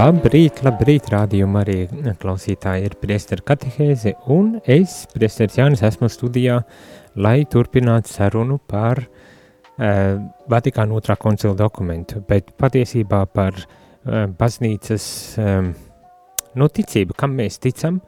Labrīt, 0.00 0.62
labrīt, 0.64 1.10
rādījuma 1.12 1.60
arī 1.60 1.82
klausītāji 2.22 2.86
ir 2.88 2.94
priestera 3.02 3.42
katehēze, 3.50 4.14
un 4.32 4.54
es, 4.64 4.94
priesteris 5.12 5.58
Jānis, 5.58 5.82
esmu 5.84 6.08
studijā, 6.08 6.54
lai 7.20 7.42
turpinātu 7.50 8.08
sarunu 8.08 8.56
par 8.70 9.02
uh, 9.02 10.22
Vatikāna 10.48 10.96
otrā 10.96 11.18
koncila 11.20 11.52
dokumentu, 11.58 12.22
bet 12.24 12.48
patiesībā 12.56 13.18
par 13.34 13.58
uh, 13.60 14.22
baznīcas 14.38 15.08
um, 15.42 15.68
nu, 16.56 16.68
ticību, 16.78 17.18
kam 17.20 17.34
mēs 17.36 17.60
ticam, 17.60 17.98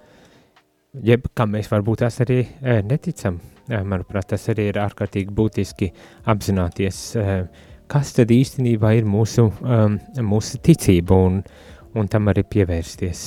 jeb 1.10 1.26
kam 1.36 1.52
mēs 1.58 1.68
varbūt 1.74 2.06
tās 2.06 2.16
arī 2.24 2.38
uh, 2.46 2.78
neticam. 2.88 3.36
Uh, 3.66 3.82
manuprāt, 3.84 4.30
tas 4.32 4.48
arī 4.54 4.70
ir 4.70 4.80
ārkārtīgi 4.80 5.36
būtiski 5.42 5.90
apzināties, 6.32 7.02
uh, 7.20 7.68
kas 7.92 8.14
tad 8.16 8.32
īstenībā 8.32 8.94
ir 8.96 9.04
mūsu, 9.04 9.50
um, 9.60 10.00
mūsu 10.32 10.62
ticība 10.64 11.20
un 11.28 11.42
uh, 11.42 11.68
un 11.98 12.08
tam 12.08 12.30
arī 12.32 12.44
pievērsties, 12.48 13.22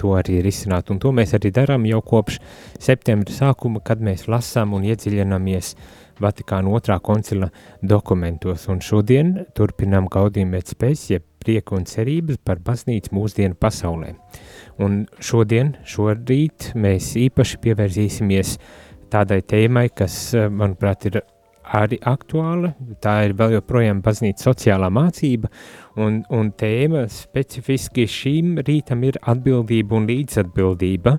to 0.00 0.14
arī 0.18 0.40
risināt. 0.44 0.90
Un 0.90 1.00
to 1.02 1.12
mēs 1.14 1.34
arī 1.38 1.52
darām 1.54 1.86
jau 1.88 2.00
kopš 2.04 2.38
septembra 2.82 3.34
sākuma, 3.34 3.82
kad 3.84 4.02
mēs 4.02 4.28
lasām 4.30 4.74
un 4.78 4.86
iedziļināmies 4.88 5.74
Vatikāna 6.22 6.70
otrā 6.70 6.98
koncila 7.02 7.48
dokumentos. 7.82 8.68
Un 8.70 8.82
šodien 8.84 9.32
turpinām 9.56 10.06
gaudījumu 10.12 10.54
pēc 10.54 10.74
spējas, 10.76 11.04
jeb 11.10 11.24
prieku 11.42 11.74
un 11.74 11.86
cerības 11.88 12.38
par 12.44 12.60
baznīcu 12.62 13.14
mūsdienu 13.16 13.58
pasaulē. 13.58 14.12
Un 14.84 15.02
šodien, 15.18 15.72
šorīt 15.82 16.72
mēs 16.78 17.14
īpaši 17.18 17.58
pievērsīsimies 17.64 18.56
tādai 19.10 19.40
tēmai, 19.42 19.88
kas, 19.96 20.20
manuprāt, 20.52 21.08
ir 21.10 21.22
arī 21.72 21.98
aktuāla. 22.06 22.72
Tā 23.02 23.16
ir 23.26 23.34
vēl 23.38 23.56
joprojām 23.56 24.02
baznīca 24.04 24.50
sociālā 24.50 24.92
mācība, 24.92 25.50
un, 26.00 26.22
un 26.32 26.50
tēma 26.58 27.06
specifiski 27.10 28.06
šīm 28.08 28.58
rītam 28.64 29.02
ir 29.08 29.18
atbildība 29.22 29.98
un 29.98 30.08
līdzatbildība. 30.10 31.16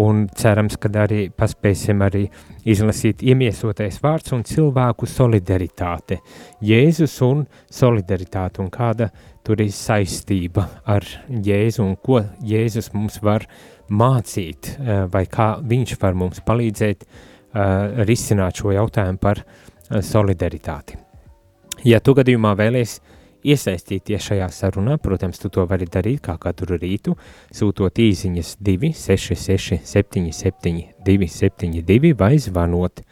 Un 0.00 0.24
cerams, 0.34 0.78
ka 0.80 0.88
arī 1.02 1.28
paspēsim 1.30 2.00
arī 2.02 2.24
izlasīt 2.66 3.20
iemiesotais 3.22 4.00
vārds 4.02 4.32
un 4.34 4.40
cilvēku 4.48 5.06
solidaritāte. 5.06 6.18
Jēzus 6.64 7.14
un 7.22 7.44
solidaritāte 7.70 8.62
un 8.64 8.72
kāda 8.74 9.10
tur 9.44 9.60
ir 9.60 9.70
saistība 9.76 10.64
ar 10.88 11.04
Jēzu 11.28 11.84
un 11.84 11.94
ko 12.00 12.22
Jēzus 12.42 12.90
mums 12.96 13.20
var 13.22 13.44
mācīt 13.92 14.72
eh, 14.72 15.04
vai 15.12 15.26
kā 15.30 15.54
viņš 15.62 15.96
var 16.00 16.16
mums 16.16 16.40
palīdzēt 16.44 17.04
uh, 17.54 18.04
risināt 18.08 18.60
šo 18.60 18.72
jautājumu 18.74 19.20
par 19.20 19.42
uh, 19.44 20.00
solidaritāti. 20.00 20.96
Ja 21.84 22.00
tu 22.00 22.14
gadījumā 22.16 22.54
vēlies 22.56 22.98
iesaistīties 23.44 24.24
šajā 24.30 24.48
sarunā, 24.52 24.96
protams, 25.02 25.38
tu 25.40 25.50
to 25.52 25.64
vari 25.68 25.86
darīt 25.90 26.22
kā 26.24 26.36
katru 26.40 26.78
rītu, 26.80 27.14
sūtot 27.54 28.00
īsiņas 28.00 28.56
266 28.64 29.84
77 29.84 30.80
272 31.04 32.14
vai 32.18 32.38
zvanot 32.40 33.04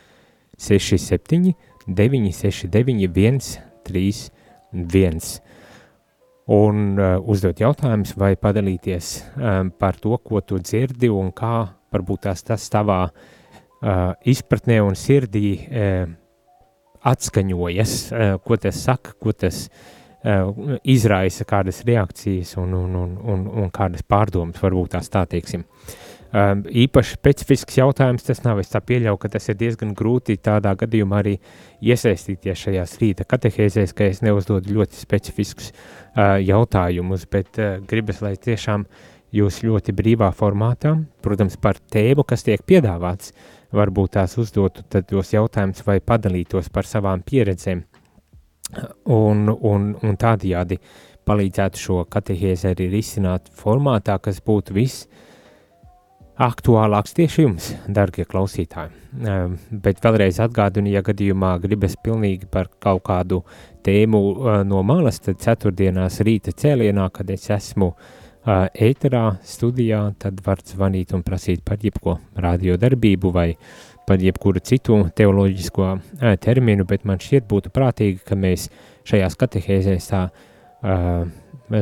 67 0.58 1.52
969 1.86 3.72
131 3.82 5.40
un 6.52 6.98
uh, 6.98 7.20
uzdot 7.30 7.60
jautājumus 7.62 8.16
vai 8.18 8.34
padalīties 8.36 9.12
um, 9.36 9.70
par 9.78 9.96
to, 10.02 10.16
ko 10.18 10.40
tu 10.42 10.58
dzirdi 10.58 11.08
un 11.12 11.30
kā 11.34 11.68
varbūt 11.92 12.26
tās 12.26 12.42
tas 12.42 12.66
tavā 12.72 13.04
uh, 13.06 13.12
izpratnē 14.26 14.80
un 14.82 14.98
sirdī 14.98 15.54
uh, 15.62 16.10
atskaņojas, 17.02 17.92
eh, 18.14 18.36
ko 18.46 18.54
tas 18.62 18.76
saka, 18.78 19.10
ko 19.18 19.32
tas 19.34 19.64
uh, 19.66 20.01
izraisa, 20.22 21.44
kādas 21.48 21.82
reakcijas 21.86 22.56
un, 22.56 22.74
un, 22.78 22.94
un, 22.94 23.14
un, 23.18 23.46
un 23.64 23.70
kādas 23.74 24.04
pārdomas 24.06 24.60
varbūt 24.62 24.94
tās 24.94 25.10
tā 25.10 25.24
teiksim. 25.26 25.64
Um, 26.32 26.62
īpaši 26.64 27.18
specifisks 27.18 27.76
jautājums 27.76 28.24
tas 28.24 28.40
nav. 28.40 28.62
Es 28.62 28.70
tā 28.72 28.80
pieļauju, 28.80 29.18
ka 29.20 29.28
tas 29.34 29.50
ir 29.52 29.58
diezgan 29.60 29.90
grūti 29.98 30.38
tādā 30.40 30.72
gadījumā 30.80 31.18
arī 31.20 31.34
iesaistīties 31.84 32.62
šajās 32.62 32.94
rīta 33.02 33.26
katehēzēs, 33.28 33.92
ka 33.92 34.08
es 34.08 34.22
neuzdodu 34.24 34.72
ļoti 34.78 34.96
specifiskus 34.96 35.72
uh, 35.74 36.38
jautājumus, 36.40 37.26
bet 37.28 37.60
uh, 37.60 37.74
gribas, 37.84 38.22
lai 38.24 38.38
tiešām 38.40 38.86
jūs 39.36 39.60
ļoti 39.66 39.92
brīvā 39.96 40.30
formātā, 40.36 40.94
protams, 41.24 41.58
par 41.60 41.76
tēmu, 41.92 42.24
kas 42.24 42.46
tiek 42.48 42.64
piedāvāts, 42.64 43.34
varbūt 43.76 44.16
tās 44.16 44.38
uzdotu 44.40 44.86
tos 44.88 45.34
jautājumus 45.36 45.84
vai 45.84 46.00
padalītos 46.00 46.72
par 46.72 46.88
savām 46.88 47.20
pieredzēm 47.28 47.84
un, 49.04 49.48
un, 49.52 49.90
un 50.02 50.16
tādajādi 50.20 50.78
palīdzētu 51.28 51.78
šo 51.78 51.98
katehēzi 52.10 52.72
arī 52.72 52.88
risināt 52.92 53.52
formātā, 53.58 54.18
kas 54.22 54.40
būtu 54.44 54.74
viss 54.76 55.06
aktuālāks 56.42 57.14
tieši 57.14 57.44
jums, 57.44 57.68
darbie 57.86 58.24
klausītāji. 58.26 58.90
Um, 59.12 59.58
bet 59.84 60.00
vēlreiz 60.02 60.40
atgādinu, 60.42 60.90
ja 60.94 61.02
gadījumā 61.04 61.52
gribas 61.62 61.94
pilnīgi 62.02 62.48
par 62.50 62.70
kaut 62.82 63.04
kādu 63.06 63.42
tēmu 63.84 64.22
uh, 64.32 64.58
no 64.66 64.82
malas, 64.86 65.20
tad 65.22 65.42
ceturtdienās 65.44 66.22
rīta 66.24 66.54
cēlienā, 66.56 67.10
kad 67.14 67.30
es 67.30 67.44
esmu 67.52 67.92
uh, 67.92 68.64
ēterā, 68.72 69.26
studijā, 69.46 70.00
tad 70.18 70.40
var 70.46 70.64
zvanīt 70.66 71.12
un 71.14 71.22
prasīt 71.26 71.62
par 71.68 71.84
jebko 71.84 72.16
radiodarbību 72.40 73.34
vai 73.34 73.50
par 74.06 74.22
jebkuru 74.22 74.62
citu 74.64 74.98
teoloģisko 75.16 75.92
terminu, 76.42 76.86
bet 76.88 77.06
man 77.08 77.22
šķiet 77.22 77.46
būtu 77.50 77.72
prātīgi, 77.74 78.22
ka 78.26 78.38
mēs 78.38 78.68
šajās 79.08 79.38
katehēzēs 79.38 80.10
tā 80.10 80.22
uh, 80.28 81.22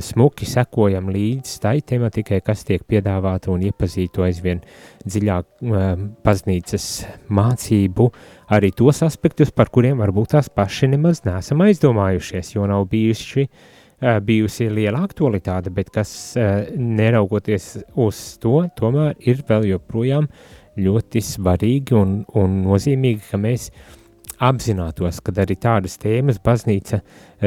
smuki 0.05 0.47
sekojam 0.47 1.09
līdz 1.11 1.57
tai 1.63 1.79
tematikai, 1.87 2.41
kas 2.45 2.63
tiek 2.69 2.85
piedāvāta 2.89 3.51
un 3.53 3.65
iepazītu 3.67 4.25
aizvien 4.27 4.63
dziļāk 5.07 5.49
uh, 5.49 5.91
baznīcas 6.25 6.87
mācību, 7.33 8.11
arī 8.53 8.73
tos 8.77 9.03
aspektus, 9.07 9.53
par 9.55 9.73
kuriem 9.73 10.01
varbūt 10.05 10.37
tās 10.37 10.53
paši 10.53 10.93
nemaz 10.95 11.25
nesam 11.27 11.65
aizdomājušies, 11.67 12.55
jo 12.57 12.69
nav 12.71 12.87
bijuši 12.93 13.47
uh, 13.49 13.69
bijusi 14.25 14.69
liela 14.73 15.03
aktualitāte, 15.05 15.73
bet 15.75 15.91
kas 15.93 16.13
neraugoties 16.77 17.75
uz 18.01 18.23
to, 18.41 18.63
tomēr 18.77 19.19
ir 19.21 19.43
vēl 19.49 19.69
joprojām 19.75 20.29
ļoti 20.81 21.23
svarīgi 21.25 21.97
un, 21.97 22.21
un 22.39 22.61
nozīmīgi, 22.67 23.23
ka 23.31 23.41
mēs 23.41 23.71
apzinātos, 24.41 25.21
ka 25.25 25.35
arī 25.43 25.57
tādas 25.61 25.99
tēmas 26.01 26.41
baznīca 26.45 27.01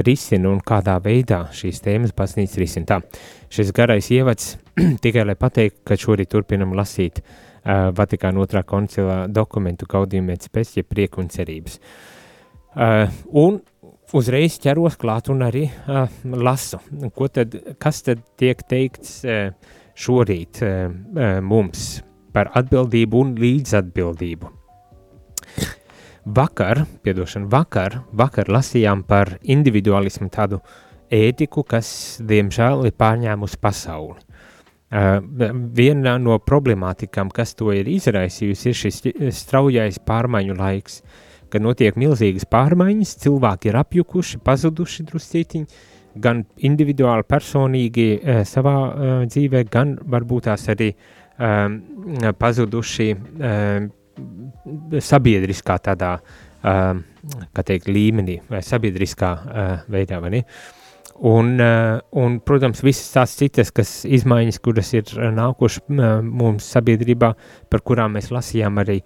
risina 0.05 0.51
un 0.51 0.61
kādā 0.65 0.99
veidā 1.03 1.43
šīs 1.55 1.81
tēmas 1.85 2.13
baznīca 2.17 2.61
risina. 2.61 2.89
Tā, 2.89 3.23
šis 3.53 3.73
garais 3.75 4.09
ievads 4.13 4.53
tikai 5.03 5.25
lai 5.25 5.37
pateikt, 5.39 5.81
ka 5.87 5.97
šorīt 5.99 6.31
turpinam 6.33 6.75
lasīt 6.77 7.23
uh, 7.23 7.89
Vatikāna 7.97 8.43
otrā 8.43 8.63
koncila 8.67 9.23
dokumentu 9.27 9.89
gaudījumiem 9.89 10.49
pēc, 10.53 10.77
ja 10.77 10.87
prieku 10.87 11.23
un 11.23 11.31
cerības. 11.33 11.79
Uh, 12.73 13.05
un 13.29 13.61
uzreiz 14.17 14.59
ķeros 14.61 14.97
klāt 15.01 15.29
un 15.33 15.45
arī 15.45 15.67
uh, 15.69 16.05
lasu. 16.23 16.81
Ko 17.17 17.29
tad, 17.33 17.57
kas 17.81 18.05
tad 18.05 18.21
tiek 18.37 18.61
teikts 18.69 19.21
uh, 19.25 19.53
šorīt 19.97 20.61
uh, 20.65 21.39
mums 21.41 22.01
par 22.33 22.51
atbildību 22.59 23.21
un 23.23 23.33
līdzatbildību? 23.39 24.51
Vakar, 26.37 26.85
piedošana, 27.03 27.49
vakar, 27.51 27.99
vakar 28.15 28.51
lasījām 28.51 29.03
par 29.07 29.35
individualismu 29.43 30.29
tādu 30.31 30.61
ētiku, 31.13 31.65
kas, 31.67 31.89
diemžēl, 32.23 32.87
ir 32.87 32.95
pārņēmusi 32.99 33.59
pasauli. 33.61 34.17
Uh, 34.93 35.17
viena 35.73 36.19
no 36.21 36.37
problemātikām, 36.37 37.31
kas 37.33 37.55
to 37.57 37.73
ir 37.73 37.87
izraisījusi, 37.89 38.69
ir 38.69 38.77
šis 38.77 38.99
straujais 39.33 39.97
pārmaiņu 40.05 40.57
laiks, 40.59 40.99
uh, 41.01 41.21
ka 41.53 41.61
notiek 41.61 41.97
milzīgas 41.99 42.47
pārmaiņas, 42.49 43.17
cilvēki 43.23 43.69
ir 43.69 43.79
apjukuši, 43.83 44.39
pazuduši 44.45 45.05
druscītiņi, 45.09 45.81
gan 46.23 46.43
individuāli, 46.69 47.25
personīgi 47.29 48.07
e, 48.15 48.39
savā 48.49 48.75
e, 48.77 49.11
dzīvē, 49.29 49.63
gan 49.73 49.95
varbūt 50.15 50.47
tās 50.49 50.65
arī 50.73 50.91
e, 50.93 50.97
pazuduši 52.39 53.09
e, 53.13 53.55
sabiedriskā 55.01 55.79
tādā, 55.81 56.13
e, 56.61 56.77
kā 57.53 57.65
teikt, 57.65 57.89
līmenī 57.89 58.39
vai 58.49 58.61
sabiedriskā 58.65 59.33
e, 59.33 59.67
veidā, 59.93 60.21
vai 60.23 60.37
ne? 60.37 60.47
Un, 61.23 61.53
uh, 61.61 61.99
un, 62.19 62.39
protams, 62.41 62.81
visas 62.83 63.11
tās 63.13 63.35
citas 63.37 63.69
kas 63.71 63.91
izmaiņas, 64.03 64.57
kuras 64.65 64.89
ir 64.97 65.11
nākušas 65.37 65.85
uh, 65.93 66.15
mums 66.25 66.65
sabiedrībā, 66.73 67.29
par 67.69 67.83
kurām 67.85 68.17
mēs 68.17 68.31
lasījām 68.33 68.81
arī 68.81 68.97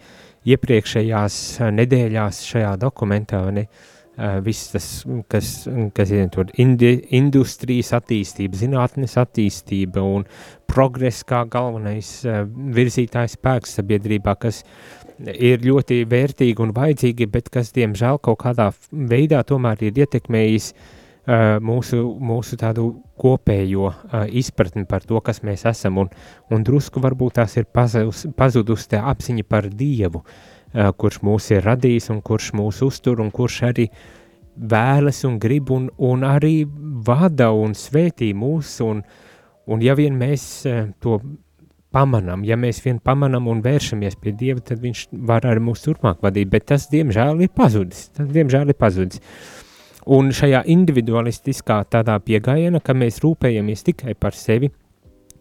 iepriekšējās 0.48 1.38
nedēļās 1.76 2.40
šajā 2.48 2.72
dokumentā, 2.82 3.44
ne? 3.54 3.68
Uh, 3.68 3.97
viss 4.44 4.72
tas, 4.74 4.88
kas, 5.30 5.52
kas 5.94 6.12
ir 6.14 6.30
tur 6.34 6.50
indi, 6.58 6.94
industrijas 7.18 7.94
attīstība, 7.98 8.58
zinātnes 8.58 9.18
attīstība 9.22 10.02
un 10.02 10.26
progress 10.70 11.26
kā 11.28 11.44
galvenais 11.50 12.10
uh, 12.26 12.44
virzītājs 12.48 13.38
spēks 13.38 13.78
sabiedrībā, 13.78 14.36
kas 14.42 14.64
ir 15.34 15.62
ļoti 15.66 16.04
vērtīgi 16.10 16.64
un 16.66 16.74
vajadzīgi, 16.78 17.30
bet 17.34 17.50
kas, 17.54 17.74
diemžēl, 17.78 18.22
kaut 18.22 18.42
kādā 18.44 18.72
veidā 18.92 19.44
tomēr 19.48 19.90
ir 19.90 20.06
ietekmējis 20.06 20.74
Uh, 21.28 21.58
mūsu, 21.60 21.98
mūsu 22.24 22.56
tādu 22.56 22.86
kopējo 23.20 23.90
izpratni 24.40 24.86
par 24.88 25.04
to, 25.04 25.20
kas 25.20 25.42
mēs 25.44 25.66
esam, 25.68 25.98
un, 26.00 26.08
un 26.56 26.64
drusku 26.64 27.02
varbūt 27.04 27.36
tās 27.42 27.58
ir 27.60 27.66
pazudus, 27.68 28.22
pazudus 28.40 28.88
tā 28.88 29.02
apziņa 29.12 29.44
par 29.52 29.68
Dievu, 29.68 30.22
uh, 30.24 30.57
kurš 30.98 31.22
mūs 31.26 31.50
ir 31.56 31.66
radījis 31.66 32.12
un 32.14 32.22
kurš 32.22 32.52
mūs 32.58 32.84
uztur 32.86 33.22
un 33.24 33.32
kurš 33.34 33.62
arī 33.72 33.88
vēlas 34.58 35.24
un 35.28 35.38
grib 35.42 35.72
un, 35.74 35.90
un 35.98 36.26
arī 36.26 36.66
vada 37.08 37.52
un 37.54 37.76
svētī 37.78 38.32
mūs, 38.34 38.78
un, 38.86 39.04
un 39.68 39.84
ja 39.84 39.96
vien 39.98 40.18
mēs 40.18 40.48
to 41.04 41.20
pamanām, 41.94 42.44
ja 42.46 42.58
mēs 42.60 42.82
vien 42.86 43.00
pamanām 43.04 43.48
un 43.50 43.62
vēršamies 43.66 44.18
pie 44.22 44.34
Dieva, 44.38 44.62
tad 44.64 44.82
viņš 44.84 45.08
var 45.30 45.48
arī 45.48 45.64
mūs 45.70 45.86
turpmāk 45.86 46.22
vadīt, 46.26 46.50
bet 46.52 46.68
tas, 46.74 46.90
diemžēl, 46.92 47.46
ir 47.46 47.54
pazudis, 47.56 48.10
tas, 48.18 48.28
diemžēl, 48.34 48.74
ir 48.74 48.78
pazudis. 48.78 49.24
Un 50.08 50.32
šajā 50.32 50.62
individualistiskā 50.72 51.82
tādā 51.92 52.16
pieejamā, 52.24 52.80
ka 52.84 52.96
mēs 52.96 53.20
rūpējamies 53.24 53.84
tikai 53.90 54.16
par 54.20 54.36
sevi, 54.38 54.70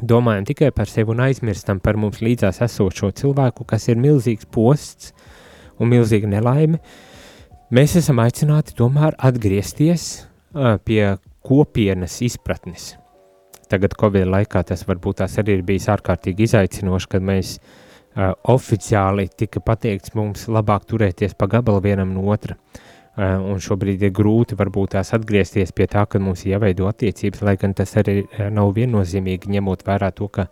domājam 0.02 0.48
tikai 0.48 0.72
par 0.74 0.90
sevi 0.90 1.14
un 1.14 1.22
aizmirstam 1.26 1.80
par 1.80 1.98
mums 2.00 2.22
līdzās 2.24 2.60
esošo 2.66 3.12
cilvēku, 3.16 3.66
kas 3.68 3.88
ir 3.92 4.00
milzīgs 4.02 4.48
posts 4.52 5.12
un 5.80 5.90
milzīga 5.92 6.28
nelaime, 6.30 6.80
mēs 7.74 7.96
esam 8.00 8.20
aicināti 8.24 8.76
tomēr 8.78 9.16
atgriezties 9.28 10.06
uh, 10.20 10.76
pie 10.84 11.16
kopienas 11.46 12.20
izpratnes. 12.26 12.94
Tagad, 13.70 13.96
Covid 13.98 14.28
laikā, 14.30 14.62
tas 14.66 14.84
varbūt 14.86 15.22
tās 15.22 15.38
arī 15.42 15.58
ir 15.58 15.66
bijis 15.66 15.88
ārkārtīgi 15.90 16.46
izaicinoši, 16.46 17.10
kad 17.16 17.24
mēs 17.26 17.56
uh, 17.58 18.32
oficiāli 18.52 19.28
tika 19.38 19.62
pateikts 19.64 20.14
mums 20.14 20.46
labāk 20.50 20.86
turēties 20.90 21.34
pa 21.38 21.48
gabalu 21.50 21.82
vienam 21.88 22.14
no 22.14 22.28
otra. 22.30 22.58
Uh, 23.16 23.40
un 23.40 23.62
šobrīd 23.62 24.02
ir 24.04 24.12
grūti 24.14 24.58
varbūt 24.58 24.92
tās 24.94 25.14
atgriezties 25.16 25.72
pie 25.72 25.86
tā, 25.90 26.04
ka 26.06 26.20
mums 26.20 26.44
jāveido 26.46 26.86
attiecības, 26.90 27.42
lai 27.48 27.56
gan 27.60 27.72
tas 27.74 27.96
arī 27.96 28.26
nav 28.52 28.74
viennozīmīgi 28.76 29.56
ņemot 29.56 29.86
vērā 29.86 30.12
to, 30.14 30.28
ka 30.28 30.50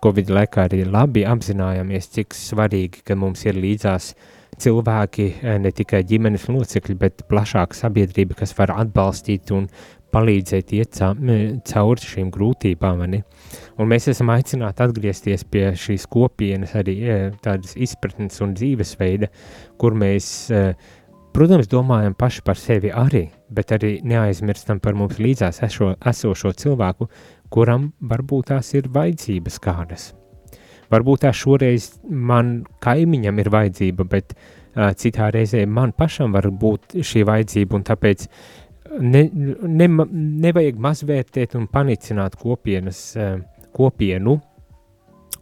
Covid 0.00 0.30
laikā 0.32 0.64
arī 0.64 0.84
labi 0.88 1.26
apzinājāmies, 1.28 2.08
cik 2.14 2.34
svarīgi, 2.36 3.02
ka 3.04 3.16
mums 3.20 3.44
ir 3.44 3.58
līdzās 3.60 4.14
cilvēki, 4.58 5.28
eh, 5.42 5.58
ne 5.58 5.70
tikai 5.70 6.02
ģimenes 6.04 6.48
locekļi, 6.48 6.98
bet 6.98 7.24
plašāka 7.28 7.76
sabiedrība, 7.76 8.36
kas 8.36 8.56
var 8.58 8.74
atbalstīt 8.76 9.50
un 9.52 9.68
palīdzēt 10.10 10.72
iet 10.74 10.98
cauri 10.98 12.02
šīm 12.02 12.32
grūtībām. 12.34 13.02
Un 13.78 13.88
mēs 13.88 14.08
esam 14.10 14.32
aicināti 14.34 14.82
atgriezties 14.82 15.44
pie 15.44 15.70
šīs 15.78 16.08
kopienas, 16.10 16.74
arī 16.74 16.96
tādas 17.40 17.76
izpratnes 17.76 18.40
un 18.42 18.56
dzīvesveida, 18.58 19.30
kur 19.78 19.94
mēs 19.94 20.50
uh, 20.50 20.74
Protams, 21.30 21.68
domājam 21.70 22.16
paši 22.18 22.42
par 22.42 22.58
sevi 22.58 22.90
arī, 22.90 23.28
bet 23.54 23.70
arī 23.76 23.92
neaizmirstam 24.02 24.82
par 24.82 24.98
mums 24.98 25.20
līdzās 25.22 25.62
eso, 25.62 25.92
esošo 26.12 26.50
cilvēku, 26.58 27.06
kuram 27.54 27.92
varbūt 28.02 28.50
tās 28.50 28.74
ir 28.74 28.90
vajadzības 28.90 29.62
kādas. 29.62 30.10
Varbūt 30.90 31.22
tā 31.24 31.30
šoreiz 31.36 31.92
man 32.10 32.60
kaimiņam 32.82 33.38
ir 33.38 33.50
vajadzība, 33.54 34.06
bet 34.10 34.34
uh, 34.34 34.90
citā 34.98 35.30
reizē 35.34 35.62
man 35.66 35.94
pašam 35.96 36.34
var 36.34 36.50
būt 36.50 36.98
šī 37.06 37.24
vajadzība, 37.28 37.78
un 37.78 37.86
tāpēc 37.86 38.26
ne, 38.98 39.24
ne, 39.30 39.88
nevajag 40.46 40.80
mazvērtēt 40.82 41.54
un 41.58 41.68
panicināt 41.70 42.38
kopienas, 42.40 43.02
uh, 43.18 43.36
kopienu 43.76 44.40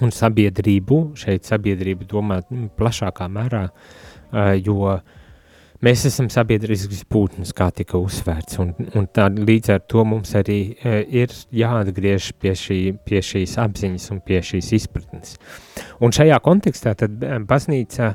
un 0.05 0.13
sabiedrību, 0.15 1.01
šeit 1.19 1.49
sabiedrību 1.49 2.07
domāt 2.11 2.53
plašākā 2.79 3.31
mērā, 3.33 3.65
uh, 3.69 4.53
jo 4.61 4.83
uh, 4.93 5.01
Mēs 5.79 6.03
esam 6.09 6.27
sabiedrisks 6.27 7.05
būtnes, 7.07 7.53
kā 7.55 7.69
tika 7.71 8.01
uzsvērts, 8.03 8.57
un, 8.59 8.73
un 8.99 9.05
tā, 9.15 9.29
līdz 9.31 9.71
ar 9.77 9.85
to 9.87 10.03
mums 10.03 10.33
arī 10.35 10.57
e, 10.75 10.95
ir 11.21 11.35
jāatgriež 11.55 12.33
pie, 12.43 12.51
šī, 12.59 12.79
pie 13.07 13.21
šīs 13.23 13.55
apziņas 13.63 14.09
un 14.11 14.19
pie 14.27 14.41
šīs 14.43 14.73
izpratnes. 14.75 15.37
Un 16.03 16.11
šajā 16.17 16.41
kontekstā 16.43 16.97
tad 16.99 17.23
e, 17.23 17.39
baznīca 17.47 18.11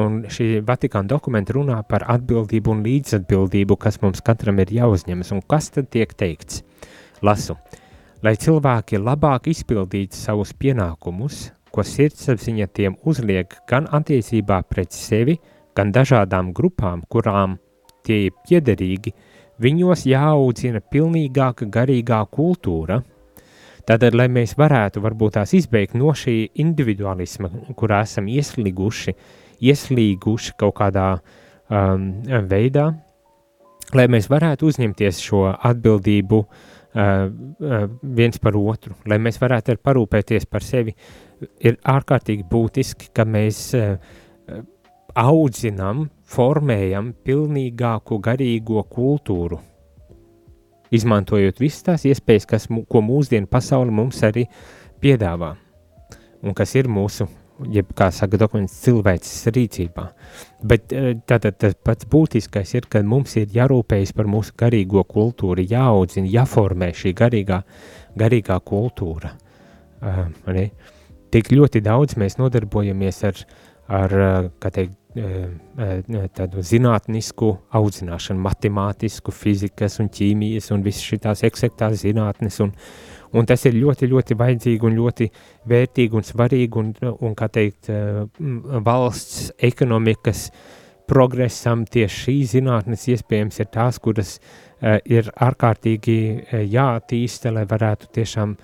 un 0.00 0.22
šī 0.32 0.64
Vatikāna 0.64 1.12
dokumenta 1.12 1.52
runā 1.52 1.82
par 1.84 2.06
atbildību 2.08 2.72
un 2.72 2.80
līdzatbildību, 2.88 3.76
kas 3.84 4.00
mums 4.00 4.24
katram 4.24 4.64
ir 4.64 4.72
jāuzņemas, 4.72 5.36
un 5.36 5.44
kas 5.44 5.74
tad 5.76 5.92
tiek 5.92 6.16
teikts? 6.16 6.64
Lasu, 7.20 7.58
lai 8.24 8.38
cilvēki 8.40 8.96
labāk 8.96 9.52
izpildītu 9.52 10.16
savus 10.16 10.56
pienākumus, 10.56 11.50
ko 11.68 11.84
sirdsapziņa 11.84 12.72
tiem 12.72 12.96
uzliek 13.04 13.60
gan 13.68 13.92
attiecībā 13.92 14.62
pret 14.72 14.96
sevi, 14.96 15.36
gan 15.36 15.53
dažādām 15.74 16.52
grupām, 16.54 17.02
kurām 17.10 17.58
tie 18.04 18.26
ir 18.28 18.36
piederīgi, 18.46 19.14
viņos 19.62 20.04
jāaudzina 20.08 20.82
pilnīgāka 20.92 21.68
garīgā 21.70 22.20
kultūra. 22.30 23.00
Tātad, 23.84 24.16
lai 24.16 24.30
mēs 24.32 24.54
varētu 24.56 25.02
varbūt 25.04 25.36
tās 25.36 25.52
izbeigt 25.56 25.96
no 25.98 26.14
šī 26.16 26.54
individualisma, 26.62 27.50
kurā 27.76 28.00
esam 28.06 28.30
ieslīguši, 28.32 29.12
ieslīguši 29.60 30.54
kaut 30.60 30.78
kādā 30.78 31.08
um, 31.18 32.06
veidā, 32.48 32.86
lai 33.94 34.06
mēs 34.08 34.30
varētu 34.32 34.70
uzņemties 34.70 35.20
šo 35.20 35.44
atbildību 35.52 36.40
uh, 36.40 36.48
uh, 36.96 37.86
viens 38.16 38.40
par 38.40 38.56
otru, 38.56 38.96
lai 39.10 39.20
mēs 39.20 39.36
varētu 39.42 39.76
parūpēties 39.84 40.48
par 40.48 40.64
sevi, 40.64 40.96
ir 41.60 41.76
ārkārtīgi 41.84 42.48
būtiski, 42.48 43.12
ka 43.12 43.28
mēs 43.28 43.66
uh, 43.76 43.98
audzinam, 45.18 46.08
formējam 46.26 47.12
pilnīgāku 47.26 48.18
garīgo 48.22 48.82
kultūru, 48.90 49.60
izmantojot 50.94 51.60
visas 51.62 51.86
tās 51.86 52.04
iespējas, 52.08 52.48
kas, 52.48 52.66
ko 52.68 53.02
mūsdienu 53.04 53.50
pasauli 53.50 53.94
mums 53.94 54.22
arī 54.26 54.46
piedāvā, 55.02 55.54
un 56.42 56.56
kas 56.56 56.74
ir 56.78 56.90
mūsu, 56.90 57.28
jeb 57.70 57.92
kā 57.96 58.10
saka 58.14 58.38
dokuments, 58.40 58.74
cilvēces 58.82 59.52
rīcībā. 59.54 60.08
Bet 60.66 60.92
e, 60.92 61.14
tātad 61.28 61.58
tas 61.62 61.76
pats 61.78 62.08
būtiskais 62.10 62.74
ir, 62.74 62.88
ka 62.90 63.02
mums 63.06 63.36
ir 63.38 63.54
jārūpējas 63.54 64.14
par 64.16 64.30
mūsu 64.30 64.56
garīgo 64.58 65.04
kultūru, 65.06 65.62
jāaudzina, 65.70 66.30
jāformē 66.40 66.90
šī 66.96 67.14
garīgā, 67.20 67.62
garīgā 68.18 68.58
kultūra. 68.66 69.36
Uh, 70.04 70.66
Tik 71.34 71.48
ļoti 71.50 71.80
daudz 71.82 72.14
mēs 72.20 72.36
nodarbojamies 72.38 73.16
ar, 73.26 73.40
ar 73.90 74.12
kā 74.62 74.70
teikt, 74.70 74.92
tādu 75.14 76.62
zinātnisku 76.66 77.50
audzināšanu, 77.74 78.40
matemātisku, 78.42 79.34
fizikas 79.34 80.00
un 80.02 80.10
ķīmijas 80.10 80.72
un 80.74 80.82
visas 80.82 81.04
šīs 81.06 81.44
eksaktās 81.46 82.00
zinātnes. 82.02 82.58
Un, 82.64 82.72
un 83.32 83.46
tas 83.46 83.64
ir 83.68 83.78
ļoti, 83.78 84.10
ļoti 84.10 84.38
vajadzīgi 84.40 84.88
un 84.88 84.96
ļoti 84.98 85.30
vērtīgi 85.70 86.18
un 86.18 86.26
svarīgi. 86.26 86.82
Un, 86.82 86.92
un 87.20 87.36
kā 87.38 87.48
teikt, 87.48 87.90
valsts 88.84 89.52
ekonomikas 89.62 90.48
progresam 91.06 91.84
tieši 91.84 92.22
šīs 92.26 92.54
zinātnes 92.56 93.08
iespējams 93.12 93.60
ir 93.60 93.68
tās, 93.70 94.00
kuras 94.02 94.38
ir 95.04 95.28
ārkārtīgi 95.30 96.18
jātīsta, 96.72 97.52
lai 97.54 97.68
varētu 97.70 98.10
tiešām 98.18 98.56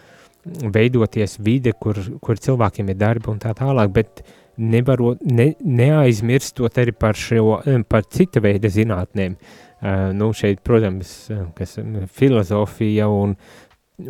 veidoties 0.45 1.39
vide, 1.45 1.73
kur, 1.77 1.99
kur 2.23 2.39
cilvēkiem 2.41 2.93
ir 2.93 3.01
darbi 3.01 3.31
un 3.33 3.41
tā 3.43 3.53
tālāk. 3.57 3.93
Bet, 3.95 4.23
nevarot, 4.61 5.23
ne, 5.25 5.55
neaizmirstot 5.65 6.79
arī 6.81 6.93
par, 6.97 7.17
šo, 7.17 7.61
par 7.89 8.07
cita 8.13 8.43
veida 8.45 8.71
zinātnēm. 8.73 9.37
Uh, 9.81 10.11
nu, 10.13 10.29
šeit, 10.37 10.61
protams, 10.67 11.31
kas 11.57 11.79
filozofija 12.13 13.07
un, 13.09 13.33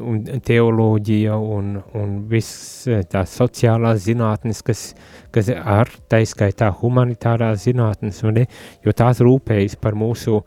un 0.03 0.19
teoloģija 0.47 1.37
un, 1.39 1.77
un 1.99 2.17
viss 2.31 2.89
tās 3.13 3.37
sociālās 3.39 4.03
zinātnes, 4.09 4.65
kas, 4.67 4.89
kas 5.31 5.53
ar 5.55 5.93
taiskaitā 6.11 6.73
humanitārās 6.81 7.69
zinātnes, 7.69 8.25
ne, 8.35 8.49
jo 8.83 8.97
tās 8.99 9.23
rūpējas 9.23 9.79
par 9.79 9.95
mūsu, 9.99 10.43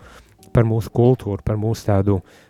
par 0.51 0.67
mūsu 0.67 0.91
kultūru, 0.91 1.39
par 1.47 1.55
mūsu 1.61 1.87
tādu, 1.87 2.19
uh, 2.19 2.42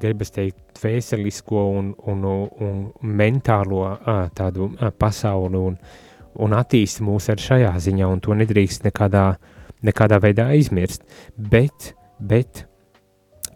gribas 0.00 0.32
teikt, 0.32 0.58
dvēselisko 0.78 1.66
un, 1.78 1.92
un, 2.10 2.24
un 2.64 2.82
mentālo 3.04 3.84
uh, 3.84 4.24
tādu 4.34 4.70
uh, 4.72 4.88
pasauli 4.98 5.60
un, 5.60 5.76
uh, 5.76 6.02
un 6.42 6.54
attīsta 6.56 7.04
mūs 7.04 7.30
arī 7.32 7.46
šajā 7.46 7.72
ziņā, 7.86 8.08
un 8.10 8.22
to 8.22 8.34
nedrīkst 8.36 8.86
nekādā, 8.88 9.26
nekādā 9.86 10.20
veidā 10.22 10.48
aizmirst. 10.54 11.04
Bet, 11.36 11.92
bet 12.18 12.64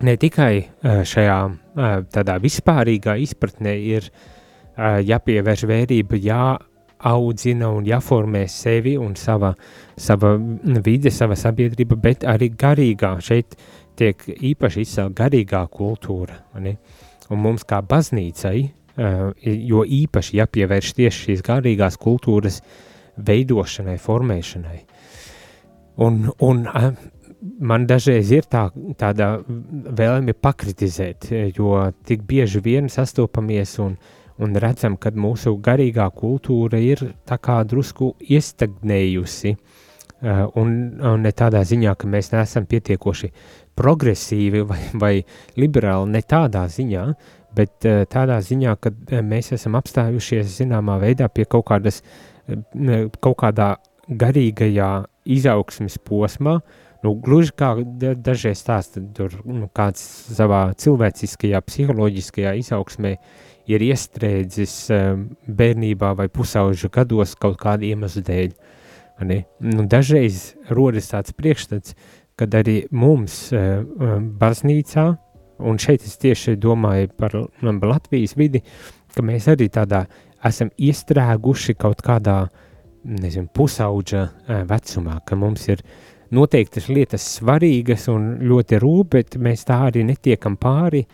ne 0.05 0.17
tikai 0.21 0.53
uh, 0.63 1.01
šajā 1.09 1.39
uh, 1.49 1.87
tādā 2.15 2.39
vispārīgā 2.43 3.19
izpratnē 3.25 3.75
ir 3.95 4.11
uh, 4.11 4.99
jāpievērš 5.03 5.67
vērība, 5.71 6.21
jāaudzina 6.29 7.73
un 7.75 7.89
jāformē 7.89 8.45
sevi 8.53 8.97
un 9.01 9.17
sava, 9.19 9.55
sava 9.99 10.37
vide, 10.85 11.13
sava 11.15 11.39
sabiedrība, 11.39 11.99
bet 11.99 12.29
arī 12.29 12.53
garīgā. 12.55 13.17
Šeit 13.25 13.59
tiek 13.99 14.25
īpaši 14.53 14.85
izcēlta 14.85 15.17
garīgā 15.25 15.63
kultūra. 15.73 16.39
Ne? 16.63 16.77
Un 17.33 17.43
mums 17.45 17.67
kā 17.69 17.81
baznīcai, 17.85 18.59
uh, 18.65 19.31
jo 19.45 19.85
īpaši 19.85 20.39
jāpievērš 20.41 20.95
tieši 20.99 21.25
šīs 21.27 21.45
garīgās 21.47 21.99
kultūras 22.01 22.63
veidošanai, 23.19 23.99
formēšanai. 24.01 24.79
Un, 25.99 26.29
un 26.47 26.67
man 27.59 27.87
dažreiz 27.91 28.31
ir 28.35 28.47
tā, 28.51 28.69
tāda 28.99 29.33
vēlme 29.49 30.35
pakritizēt, 30.35 31.31
jo 31.57 31.75
tik 32.07 32.23
bieži 32.29 32.63
vien 32.63 32.91
sastopamies 32.93 33.75
un, 33.83 33.97
un 34.39 34.55
redzam, 34.63 34.97
ka 34.97 35.11
mūsu 35.11 35.57
garīgā 35.63 36.07
kultūra 36.15 36.79
ir 36.83 37.03
tā 37.27 37.41
kā 37.43 37.61
drusku 37.67 38.15
iestagnējusi. 38.23 39.55
Uh, 40.19 40.49
un, 40.59 40.73
un 40.99 41.23
ne 41.23 41.31
tādā 41.31 41.61
ziņā, 41.63 41.95
ka 41.95 42.09
mēs 42.11 42.33
neesam 42.33 42.67
pietiekoši 42.67 43.29
progresīvi 43.79 44.65
vai, 44.69 44.81
vai 45.03 45.13
liberāli, 45.61 46.11
ne 46.17 46.25
tādā 46.27 46.67
ziņā, 46.73 47.05
bet 47.59 47.87
uh, 47.89 48.03
tādā 48.11 48.41
ziņā, 48.45 48.75
ka 48.83 48.93
mēs 49.25 49.55
esam 49.57 49.79
apstājušies 49.79 50.59
zināmā 50.59 50.99
veidā 51.03 51.31
pie 51.33 51.47
kaut 51.47 51.69
kādas, 51.71 52.03
uh, 52.51 53.07
kaut 53.23 53.39
kādā 53.45 53.77
garīgajā 54.09 54.93
izaugsmes 55.39 55.99
posmā, 56.05 56.59
uh, 56.59 56.85
Nu, 57.03 57.13
gluži 57.15 57.53
kā 57.55 57.77
dažreiz 58.19 58.59
stāsta, 58.59 59.01
tur 59.15 59.37
nu, 59.47 59.69
kāds 59.75 60.03
savā 60.35 60.73
cilvēciskajā, 60.83 61.61
psiholoģiskajā 61.63 62.57
izaugsmē 62.59 63.13
ir 63.71 63.85
iestrēdzis 63.87 64.75
um, 64.95 65.29
bērnībā 65.47 66.11
vai 66.19 66.27
pusauģa 66.33 66.91
gados 66.99 67.37
kaut 67.39 67.61
kāda 67.63 67.87
iemesla 67.87 68.25
dēļ. 68.27 68.57
Nu, 69.29 69.85
dažreiz 69.91 70.57
rodas 70.71 71.11
tāds 71.11 71.35
priekšstats, 71.39 71.95
kad 72.39 72.55
arī 72.59 72.83
mums 72.95 73.49
uh, 73.53 73.83
baznīcā, 74.41 75.07
un 75.69 75.81
šeit 75.83 76.07
es 76.07 76.19
tieši 76.23 76.57
domāju 76.61 77.11
par 77.19 77.35
Latvijas 77.63 78.37
vidi, 78.39 78.63
ka 79.15 79.25
mēs 79.27 79.49
arī 79.51 79.69
tādā 79.75 80.05
esam 80.47 80.71
iestrēguši 80.79 81.75
kaut 81.79 82.05
kādā, 82.07 82.45
nezinu, 83.09 83.51
pusauģa 83.55 84.23
uh, 84.23 84.63
vecumā, 84.69 85.19
ka 85.27 85.39
mums 85.39 85.67
ir 85.73 85.83
noteiktas 86.35 86.91
lietas 86.93 87.25
svarīgas 87.39 88.07
un 88.13 88.37
ļoti 88.47 88.79
rūp, 88.83 89.17
bet 89.17 89.39
mēs 89.43 89.65
tā 89.69 89.81
arī 89.89 90.05
netiekam 90.07 90.59
pāri 90.61 91.07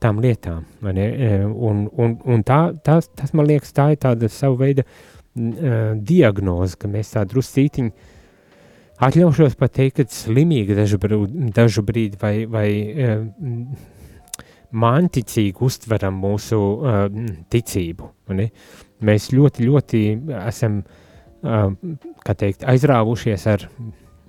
tām 0.00 0.20
lietām. 0.22 0.64
Un, 0.80 1.82
un, 1.90 2.14
un 2.24 2.44
tā, 2.46 2.60
tas, 2.84 3.10
tas, 3.16 3.34
man 3.36 3.48
liekas, 3.50 3.74
tā 3.76 3.90
ir 3.92 4.00
tāda 4.00 4.30
sava 4.32 4.56
veida 4.62 4.86
diagnoze, 5.34 6.78
ka 6.80 6.88
mēs 6.90 7.12
tā 7.14 7.26
druscītiņi 7.28 7.92
atļaušos 9.06 9.56
pat 9.60 9.74
teikt, 9.78 10.00
ka 10.00 10.06
slimīgi 10.14 10.76
dažu, 10.78 11.00
dažu 11.56 11.84
brīdi 11.86 12.20
vai, 12.20 12.34
vai 12.50 12.68
uh, 12.90 13.24
mānticīgi 14.70 15.64
uztveram 15.66 16.18
mūsu 16.22 16.58
uh, 16.58 17.00
ticību. 17.50 18.10
Ne? 18.38 18.50
Mēs 19.06 19.30
ļoti, 19.34 19.66
ļoti 19.66 20.02
esam, 20.44 20.82
uh, 21.42 21.72
teikt, 22.30 22.66
aizrāvušies 22.68 23.46
ar 23.50 23.66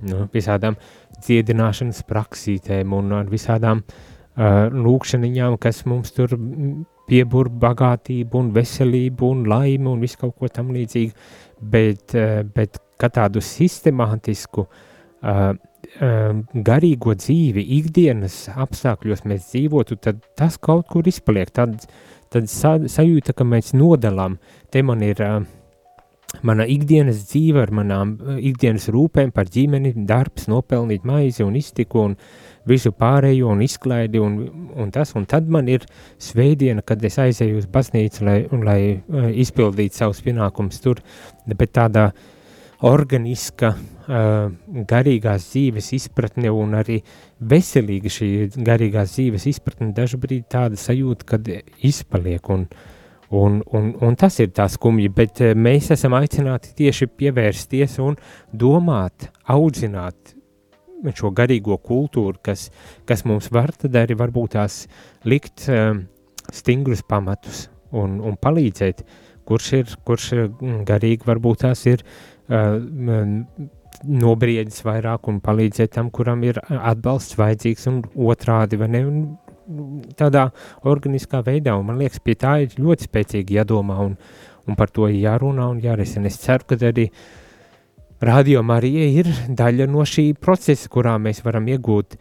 nu, 0.07 0.25
visādām 0.33 0.77
dziedināšanas 1.21 2.03
praksītēm 2.09 2.95
un 2.97 3.13
ar 3.19 3.29
visādām 3.31 3.83
uh, 3.83 4.71
lūkšaniņām, 4.73 5.59
kas 5.61 5.83
mums 5.89 6.15
tur 6.15 6.33
piebur 7.11 7.51
bagātību 7.61 8.39
un 8.39 8.53
veselību 8.55 9.33
un 9.35 9.43
laimi 9.51 9.91
un 9.91 10.01
visu 10.01 10.23
kaut 10.23 10.37
ko 10.39 10.49
tam 10.49 10.71
līdzīgu, 10.73 11.13
bet, 11.61 12.15
uh, 12.15 12.41
bet 12.55 12.81
kā 13.01 13.09
tādu 13.13 13.43
sistemātisku 13.45 14.65
uh, 14.67 15.51
uh, 15.51 16.41
garīgo 16.71 17.15
dzīvi 17.17 17.65
ikdienas 17.79 18.43
apstākļos 18.53 19.25
mēs 19.29 19.51
dzīvotu, 19.51 19.97
tad 20.01 20.21
tas 20.37 20.59
kaut 20.61 20.89
kur 20.91 21.07
izpaliek, 21.09 21.49
tad, 21.53 21.79
tad 22.31 22.51
sa, 22.51 22.77
sajūta, 22.85 23.35
ka 23.37 23.47
mēs 23.47 23.73
nodalām, 23.77 24.37
te 24.71 24.85
man 24.85 25.03
ir 25.05 25.25
uh, 25.25 25.41
mana 26.45 26.65
ikdienas 26.69 27.25
dzīve 27.29 27.61
ar 27.65 27.73
manām 27.75 28.15
eh, 28.15 28.39
ikdienas 28.51 28.87
rūpēm 28.93 29.33
par 29.35 29.49
ģimeni, 29.51 29.93
darbs, 30.07 30.47
nopelnīt 30.51 31.05
maizi 31.07 31.43
un 31.45 31.57
iztiku 31.59 32.05
un 32.07 32.15
visu 32.67 32.93
pārējo 32.95 33.51
un 33.51 33.63
izklaidi 33.65 34.21
un, 34.21 34.37
un 34.77 34.91
tas, 34.93 35.15
un 35.17 35.25
tad 35.29 35.49
man 35.51 35.69
ir 35.71 35.85
svētdiena, 36.21 36.85
kad 36.85 37.03
es 37.05 37.17
aizēju 37.21 37.63
uz 37.63 37.67
baznīcu, 37.71 38.25
lai, 38.27 38.37
lai 38.51 38.81
uh, 38.93 39.31
izpildītu 39.43 40.03
savus 40.03 40.21
pienākumus 40.25 40.81
tur, 40.83 41.01
bet 41.49 41.73
tādā 41.77 42.11
organiska, 42.87 43.73
uh, 43.75 44.47
garīgās 44.89 45.51
dzīves 45.51 45.91
izpratne 45.99 46.53
un 46.53 46.73
arī 46.79 47.01
veselīga 47.39 48.09
šī 48.09 48.31
garīgās 48.57 49.17
dzīves 49.17 49.45
izpratne 49.51 49.91
dažbrīd 49.97 50.47
tāda 50.49 50.79
sajūta, 50.79 51.27
kad 51.33 51.51
izpaliek 51.91 52.49
un 52.49 52.65
uh, 52.65 52.89
Un, 53.31 53.61
un, 53.71 53.93
un 54.03 54.15
tas 54.19 54.35
ir 54.43 54.49
tā 54.51 54.65
skumji, 54.67 55.07
bet 55.15 55.39
eh, 55.39 55.53
mēs 55.55 55.87
esam 55.95 56.17
aicināti 56.17 56.73
tieši 56.75 57.07
pievērsties 57.15 57.93
un 58.03 58.17
domāt, 58.51 59.29
audzināt 59.47 60.33
šo 61.15 61.31
garīgo 61.31 61.77
kultūru, 61.79 62.41
kas, 62.43 62.67
kas 63.07 63.23
mums 63.23 63.47
var 63.55 63.71
tad 63.71 63.95
arī 63.95 64.17
varbūt 64.19 64.57
tās 64.57 64.81
likt 65.23 65.63
um, 65.71 66.03
stingrus 66.51 67.05
pamatus 67.07 67.69
un, 67.95 68.19
un 68.19 68.35
palīdzēt, 68.35 68.99
kurš 69.51 69.69
ir, 69.81 69.93
kurš 70.07 70.31
mm, 70.39 70.81
garīgi 70.87 71.27
varbūt 71.27 71.63
tās 71.67 71.85
ir 71.91 72.03
uh, 72.07 72.79
nobriedis 74.01 74.81
vairāk 74.85 75.27
un 75.29 75.39
palīdzēt 75.43 75.93
tam, 75.97 76.09
kuram 76.13 76.43
ir 76.47 76.59
atbalsts 76.71 77.37
vajadzīgs 77.39 77.87
un 77.91 78.01
otrādi, 78.31 78.79
vai 78.81 78.89
ne, 78.95 79.03
un 79.07 79.21
tādā 80.17 80.47
organiskā 80.89 81.43
veidā, 81.45 81.75
un 81.77 81.87
man 81.89 82.01
liekas, 82.01 82.21
pie 82.23 82.35
tā 82.39 82.57
ir 82.65 82.75
ļoti 82.79 83.07
spēcīgi 83.07 83.59
jādomā, 83.59 83.99
un, 84.07 84.17
un 84.67 84.79
par 84.79 84.91
to 84.93 85.09
jārunā 85.11 85.69
un 85.71 85.81
jārisina. 85.83 86.31
Es 86.31 86.41
ceru, 86.41 86.67
ka 86.71 86.79
arī 86.89 87.09
Radio 88.21 88.61
Marija 88.61 89.07
ir 89.21 89.31
daļa 89.49 89.87
no 89.89 90.05
šī 90.05 90.31
procesa, 90.37 90.89
kurā 90.93 91.15
mēs 91.21 91.41
varam 91.45 91.69
iegūt 91.73 92.17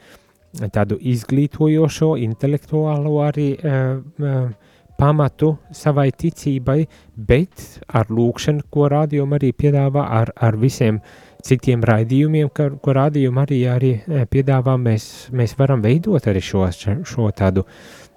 tādu 0.75 0.97
izglītojošo, 1.13 2.15
intelektuālo 2.25 3.21
arī 3.23 3.53
uh, 3.61 4.01
uh, 4.01 4.70
pamatu 5.01 5.55
savai 5.73 6.11
ticībai, 6.13 6.85
bet 7.17 7.65
ar 7.89 8.11
lūkšanu, 8.13 8.67
ko 8.73 8.89
Radio 8.93 9.27
Marija 9.29 9.57
piedāvā 9.57 10.05
ar, 10.21 10.33
ar 10.37 10.59
visiem 10.61 11.01
citiem 11.47 11.85
raidījumiem, 11.87 12.51
ka, 12.53 12.69
ko 12.83 12.95
rādījumu 12.97 13.41
arī, 13.43 13.61
arī 13.73 13.93
e, 13.97 14.25
piedāvā, 14.31 14.77
mēs, 14.81 15.07
mēs 15.33 15.57
varam 15.59 15.81
veidot 15.85 16.29
arī 16.29 16.43
šo, 16.45 16.67
šo 17.09 17.31
tādu 17.37 17.65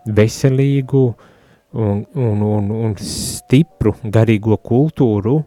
veselīgu 0.04 1.06
un, 1.80 2.04
un, 2.20 2.44
un, 2.50 2.72
un 2.90 2.98
stipru 3.00 3.96
garīgo 4.04 4.60
kultūru, 4.60 5.40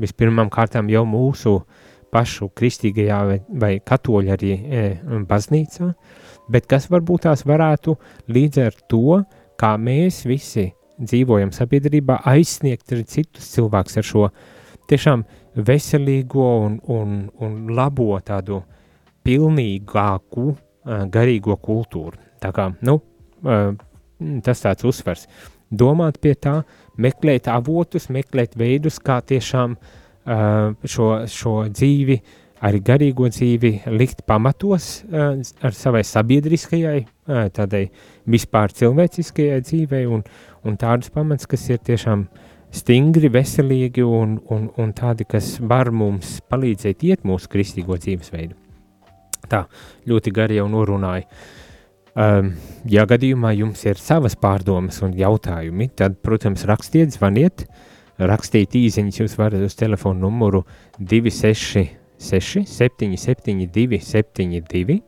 vispirmām 0.00 0.52
kārtām 0.52 0.88
jau 0.92 1.02
mūsu 1.08 1.56
pašu 2.14 2.52
kristīgajā 2.54 3.22
vai, 3.26 3.38
vai 3.48 3.72
katoļu 3.82 4.34
arī 4.36 4.52
e, 4.54 4.84
baznīcā, 5.26 5.88
bet 6.52 6.68
kas 6.70 6.86
varbūt 6.92 7.24
tās 7.26 7.42
varētu 7.48 7.96
līdz 8.30 8.60
ar 8.68 8.76
to, 8.92 9.24
kā 9.60 9.74
mēs 9.80 10.24
visi 10.28 10.68
dzīvojam 11.00 11.50
sabiedrībā, 11.54 12.20
aizsniegt 12.30 12.92
arī 12.94 13.06
citus 13.10 13.48
cilvēkus 13.54 13.98
ar 14.00 14.06
šo 14.06 14.28
tiešām 14.90 15.24
veselīgo 15.66 16.46
un, 16.66 16.78
un, 16.92 17.16
un 17.42 17.56
labo 17.74 18.12
tādu 18.24 18.60
pilnīgāku 19.24 20.46
uh, 20.52 21.04
garīgo 21.10 21.56
kultūru. 21.62 22.20
Tā 22.42 22.52
kā, 22.54 22.68
nu, 22.84 22.98
uh, 23.46 23.74
tas 24.44 24.62
tāds 24.64 24.86
uzsvers. 24.86 25.26
Domāt 25.74 26.20
pie 26.22 26.34
tā, 26.38 26.60
meklēt 27.00 27.48
avotus, 27.50 28.10
meklēt 28.12 28.54
veidus, 28.60 29.00
kā 29.02 29.18
tiešām 29.24 29.78
uh, 29.78 30.74
šo, 30.84 31.08
šo 31.30 31.56
dzīvi, 31.72 32.20
arī 32.64 32.80
garīgo 32.84 33.28
dzīvi 33.28 33.72
likt 33.92 34.24
pamatos 34.28 35.04
ar 35.12 35.76
savai 35.76 36.04
sabiedriskajai, 36.06 37.04
tādai 37.56 37.84
vispār 38.30 38.72
cilvēciskajai 38.76 39.60
dzīvei 39.64 40.04
un, 40.08 40.24
un 40.64 40.78
tādus 40.80 41.12
pamats, 41.14 41.48
kas 41.50 41.66
ir 41.70 41.82
tiešām 41.84 42.26
stingri, 42.74 43.30
veselīgi 43.32 44.04
un, 44.06 44.38
un, 44.50 44.68
un 44.80 44.94
tādi, 44.96 45.26
kas 45.28 45.58
var 45.60 45.92
mums 45.94 46.38
palīdzēt 46.50 47.04
iet 47.06 47.26
mūsu 47.28 47.50
kristīgo 47.52 47.98
dzīvesveidu. 48.00 48.56
Tā, 49.50 49.66
ļoti 50.08 50.32
gari 50.34 50.56
jau 50.58 50.66
norunāju. 50.72 51.28
Um, 52.14 52.52
ja 52.86 53.02
gadījumā 53.10 53.50
jums 53.58 53.82
ir 53.84 53.98
savas 53.98 54.36
pārdomas 54.38 55.00
un 55.02 55.16
jautājumi, 55.18 55.88
tad, 55.98 56.20
protams, 56.22 56.62
rakstiet, 56.70 57.10
zvaniet, 57.16 57.66
rakstīt 58.22 58.76
īsiņas, 58.78 59.18
jūs 59.20 59.34
varat 59.40 59.66
uz 59.66 59.74
telefonu 59.78 60.28
numuru 60.28 60.62
266 61.00 62.03
772 62.20 64.00
72 64.02 65.00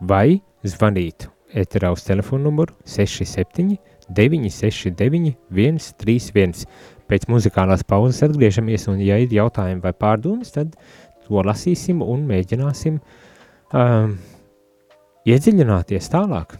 vai 0.00 0.40
zvanīt 0.64 1.28
eterā 1.54 1.92
uz 1.92 2.04
telefonu 2.06 2.48
numuru 2.48 2.74
67 2.84 3.76
969 4.08 5.34
131. 5.50 6.64
Pēc 7.08 7.24
muzikālās 7.32 7.84
pauzes 7.88 8.20
atgriežamies, 8.26 8.84
un 8.92 9.00
ja 9.00 9.16
ir 9.20 9.32
jautājumi 9.32 9.80
vai 9.84 9.94
pārdomas, 9.96 10.52
tad 10.52 10.74
to 11.24 11.40
lasīsim 11.44 12.02
un 12.04 12.26
mēģināsim 12.28 12.98
um, 13.72 14.18
iedziļināties 15.28 16.10
tālāk. 16.12 16.58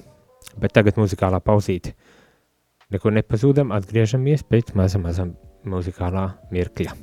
Bet 0.58 0.72
tagad 0.76 0.96
muzikālā 1.00 1.40
pauzīte. 1.44 1.92
Nekur 2.92 3.12
nepazūdam, 3.12 3.74
atgriežamies 3.76 4.46
pēc 4.48 4.72
maza, 4.78 5.00
maza 5.02 5.28
muzikālā 5.68 6.30
mirkļa. 6.54 6.96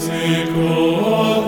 Seco 0.00 1.44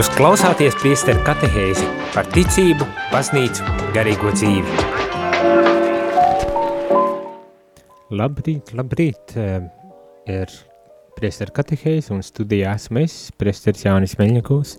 Jūs 0.00 0.08
klausāties 0.16 0.72
priesteru 0.80 1.20
katehēzi 1.26 1.84
par 2.14 2.24
ticību, 2.32 2.86
baznīcu, 3.10 3.66
garīgo 3.92 4.30
dzīvi. 4.32 4.86
Labrīt, 8.16 8.72
labrīt, 8.78 9.34
ir 10.24 10.54
priesteru 11.18 11.52
katehēzi 11.58 12.14
un 12.16 12.24
studijā 12.24 12.72
esmu 12.80 13.02
es, 13.02 13.18
priesteris 13.36 13.84
Jānis 13.84 14.16
Meļņakovs, 14.16 14.72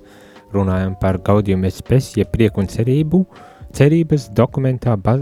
runājam 0.57 0.97
par 1.05 1.21
gaudījumu 1.29 1.69
espes, 1.69 2.09
ja 2.17 2.25
prieku 2.25 2.65
un 2.65 2.73
cerību, 2.73 3.21
cerības 3.77 4.31
dokumentā 4.33 4.97
ba 4.97 5.19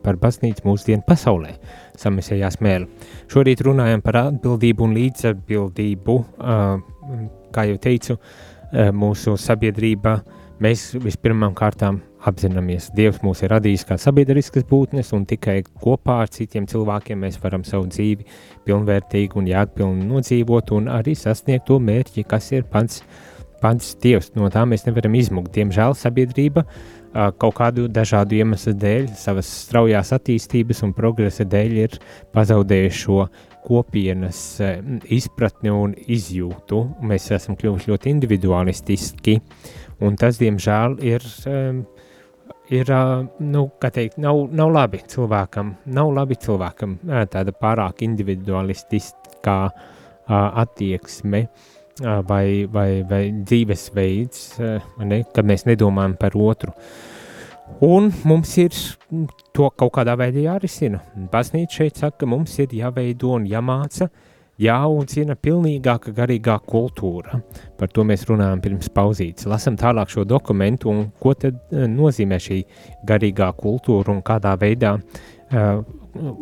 par 0.00 0.16
baznīcu 0.24 0.64
mūsdienu 0.64 1.04
pasaulē. 1.04 1.58
Samisējās 2.00 2.56
mēli. 2.64 2.88
Šorīt 3.28 3.68
runājam 3.68 4.00
par 4.00 4.22
atbildību 4.30 4.88
un 4.88 4.96
līdzatbildību, 5.02 6.20
kā 7.52 7.68
jau 7.68 7.80
teicu, 7.84 8.22
mūsu 8.72 9.36
sabiedrība. 9.40 10.20
Mēs 10.62 10.94
vispirmām 10.96 11.52
kārtām 11.52 11.98
apzināmies, 12.26 12.88
Dievs 12.96 13.20
mūs 13.20 13.42
ir 13.44 13.52
radījis 13.52 13.84
kā 13.84 13.98
sabiedriskas 14.00 14.64
būtnes, 14.66 15.12
un 15.12 15.26
tikai 15.28 15.58
kopā 15.84 16.22
ar 16.24 16.30
citiem 16.32 16.64
cilvēkiem 16.70 17.20
mēs 17.26 17.36
varam 17.42 17.64
savu 17.66 17.90
dzīvi 17.92 18.24
pilnvērtīgi 18.64 19.36
un 19.36 19.50
jēgpilni 19.50 20.08
nodzīvot 20.08 20.72
un 20.78 20.88
arī 20.88 21.12
sasniegt 21.18 21.68
to 21.68 21.76
mērķi, 21.76 22.24
kas 22.24 22.48
ir 22.56 22.64
pats, 22.72 23.02
pats 23.60 23.92
Dievs. 24.00 24.32
No 24.34 24.48
tā 24.52 24.64
mēs 24.64 24.86
nevaram 24.88 25.14
izmukt. 25.20 25.52
Diemžēl 25.54 25.92
sabiedrība 25.92 26.64
kaut 27.40 27.56
kādu 27.56 27.86
dažādu 27.88 28.36
iemeslu 28.40 28.74
dēļ, 28.76 29.10
savas 29.16 29.48
straujās 29.66 30.12
attīstības 30.16 30.82
un 30.84 30.96
progresa 30.96 31.46
dēļ 31.48 31.76
ir 31.84 32.00
pazaudējuši 32.36 33.02
šo 33.04 33.22
kopienas 33.66 34.38
izpratni 35.12 35.72
un 35.74 35.96
izjūtu. 36.06 36.82
Mēs 37.06 37.30
esam 37.34 37.58
kļuvuši 37.58 37.92
ļoti 37.92 38.12
individualistiski, 38.14 39.36
un 40.06 40.18
tas, 40.20 40.38
diemžēl, 40.42 40.98
ir 41.06 41.26
um, 41.50 41.84
ir, 42.72 42.90
nu, 43.42 43.66
kā 43.80 43.90
teikt, 43.94 44.18
nav, 44.22 44.46
nav 44.54 44.72
labi 44.74 45.00
cilvēkam, 45.10 45.74
nav 45.94 46.12
labi 46.14 46.38
cilvēkam 46.42 46.98
tāda 47.32 47.54
pārāk 47.54 48.02
individualistiskā 48.06 49.58
attieksme 50.26 51.46
vai, 52.28 52.46
vai, 52.70 52.88
vai 53.08 53.22
dzīvesveids, 53.36 54.46
ne, 55.06 55.20
kad 55.34 55.46
mēs 55.48 55.66
nedomājam 55.68 56.16
par 56.20 56.36
otru. 56.38 56.74
Un 57.84 58.08
mums 58.24 58.54
ir 58.62 58.72
to 59.52 59.68
kaut 59.76 59.92
kādā 59.98 60.14
veidā 60.16 60.46
jārisina. 60.46 61.02
Baznīca 61.32 61.82
šeit 61.82 62.00
saka, 62.00 62.22
ka 62.22 62.30
mums 62.30 62.54
ir 62.62 62.72
jāveido 62.72 63.34
un 63.36 63.44
jāmāca 63.50 64.08
jāaudzina 64.60 65.36
pilnīgāka 65.36 66.14
garīgā 66.16 66.56
kultūra. 66.64 67.40
Par 67.76 67.90
to 67.92 68.04
mēs 68.08 68.24
runājam 68.28 68.62
pirms 68.64 68.88
pauzītes. 68.92 69.48
Lasam 69.50 69.76
tālāk 69.76 70.12
šo 70.12 70.24
dokumentu 70.24 70.90
un 70.92 71.02
ko 71.20 71.34
tad 71.36 71.58
eh, 71.70 71.84
nozīmē 71.90 72.38
šī 72.40 72.62
garīgā 73.08 73.50
kultūra 73.58 74.14
un 74.14 74.22
kādā 74.24 74.54
veidā 74.60 74.96
uh, 74.96 75.82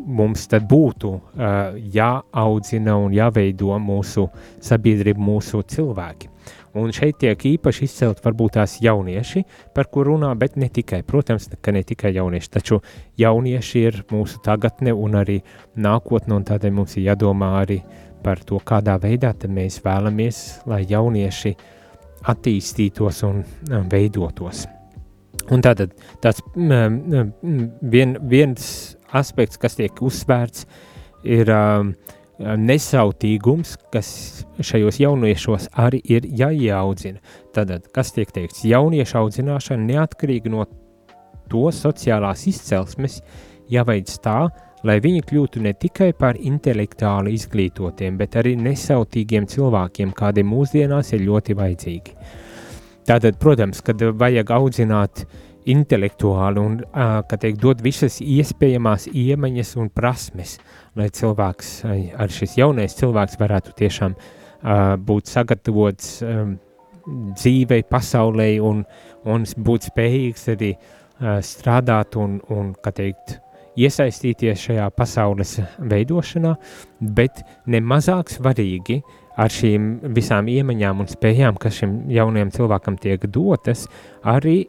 mums 0.07 0.47
tad 0.51 0.69
būtu 0.71 1.11
uh, 1.11 1.75
jāaudzina 1.95 2.95
un 3.03 3.15
jāveido 3.17 3.75
mūsu 3.83 4.29
sabiedrība, 4.63 5.19
mūsu 5.21 5.65
cilvēki. 5.75 6.31
Un 6.75 6.91
šeit 6.91 7.21
tiek 7.23 7.39
īpaši 7.39 7.87
izcelt 7.87 8.19
varbūt 8.25 8.57
tās 8.57 8.81
jaunieši, 8.83 9.45
par 9.77 9.87
ko 9.95 10.03
runā, 10.09 10.33
bet 10.39 10.57
ne 10.59 10.67
tikai, 10.75 11.05
protams, 11.07 11.47
ka 11.63 11.75
ne 11.75 11.85
tikai 11.87 12.11
jaunieši, 12.17 12.51
taču 12.51 12.81
jaunieši 13.21 13.85
ir 13.89 14.01
mūsu 14.11 14.41
tagadne 14.43 14.91
un 14.91 15.15
arī 15.21 15.39
nākotne, 15.79 16.35
un 16.35 16.47
tādēļ 16.49 16.75
mums 16.75 16.97
ir 16.99 17.07
jādomā 17.13 17.53
arī 17.61 17.79
par 18.25 18.43
to, 18.43 18.59
kādā 18.59 18.97
veidā 18.99 19.31
mēs 19.47 19.79
vēlamies, 19.85 20.41
lai 20.67 20.83
jaunieši 20.89 21.55
attīstītos 22.33 23.23
un 23.29 23.45
veidotos. 23.93 24.65
Un 25.53 25.63
tātad 25.63 25.95
tāds 26.25 26.43
vien, 26.57 28.19
viens 28.19 28.69
aspekts, 29.13 29.61
kas 29.61 29.77
tiek 29.79 30.03
uzsvērts, 30.03 30.67
ir 31.23 31.51
uh, 31.53 31.87
nesautīgums, 32.39 33.77
kas 33.95 34.09
šajos 34.59 34.99
jauniešos 35.03 35.69
arī 35.79 36.01
ir 36.17 36.27
jāieaudzina. 36.27 37.23
Tad, 37.55 37.71
kas 37.95 38.13
tiek 38.17 38.33
teikts, 38.35 38.65
jauniešu 38.67 39.21
audzināšana 39.23 39.87
neatkarīgi 39.93 40.51
no 40.51 40.67
to 41.51 41.69
sociālās 41.75 42.47
izcelsmes 42.51 43.21
jāveic 43.71 44.11
tā, 44.25 44.49
lai 44.85 44.99
viņi 45.01 45.23
kļūtu 45.25 45.63
ne 45.65 45.73
tikai 45.79 46.11
par 46.19 46.37
intelektuāli 46.37 47.33
izglītotiem, 47.39 48.19
bet 48.21 48.37
arī 48.41 48.55
nesautīgiem 48.61 49.47
cilvēkiem, 49.49 50.13
kādi 50.17 50.45
mūsdienās 50.45 51.15
ir 51.15 51.25
ļoti 51.29 51.57
vajadzīgi. 51.57 52.17
Tātad, 53.09 53.39
protams, 53.41 53.83
kad 53.85 54.01
vajag 54.01 54.51
audzināt 54.57 55.27
intelektuāli 55.69 56.61
un, 56.61 56.79
kā 56.93 57.39
teikt, 57.41 57.61
dot 57.63 57.81
visas 57.85 58.19
iespējamās 58.21 59.07
iemaņas 59.13 59.75
un 59.81 59.91
prasmes, 59.93 60.59
lai 60.99 61.11
cilvēks, 61.15 61.71
ar 62.19 62.33
šis 62.33 62.59
jaunais 62.61 62.95
cilvēks 62.99 63.39
varētu 63.41 63.75
tiešām 63.79 64.15
uh, 64.15 64.95
būt 64.99 65.31
sagatavots 65.31 66.21
um, 66.25 66.57
dzīvei, 67.35 67.85
pasaulē 67.91 68.51
un, 68.65 68.85
un 69.29 69.49
būt 69.67 69.91
spējīgs 69.91 70.47
arī 70.55 70.75
uh, 70.77 71.41
strādāt 71.45 72.19
un, 72.21 72.39
un, 72.55 72.73
kā 72.79 72.95
teikt, 72.95 73.41
iesaistīties 73.75 74.69
šajā 74.69 74.87
pasaules 74.95 75.57
veidošanā, 75.83 76.55
bet 77.03 77.43
nemazāk 77.67 78.31
svarīgi 78.31 79.01
ar 79.35 79.51
šīm 79.51 80.13
visām 80.15 80.47
iemaņām 80.47 81.03
un 81.03 81.11
spējām, 81.11 81.59
kas 81.59 81.81
šim 81.81 81.97
jaunajam 82.15 82.53
cilvēkam 82.55 83.01
tiek 83.03 83.27
dotas, 83.35 83.89
arī 84.23 84.61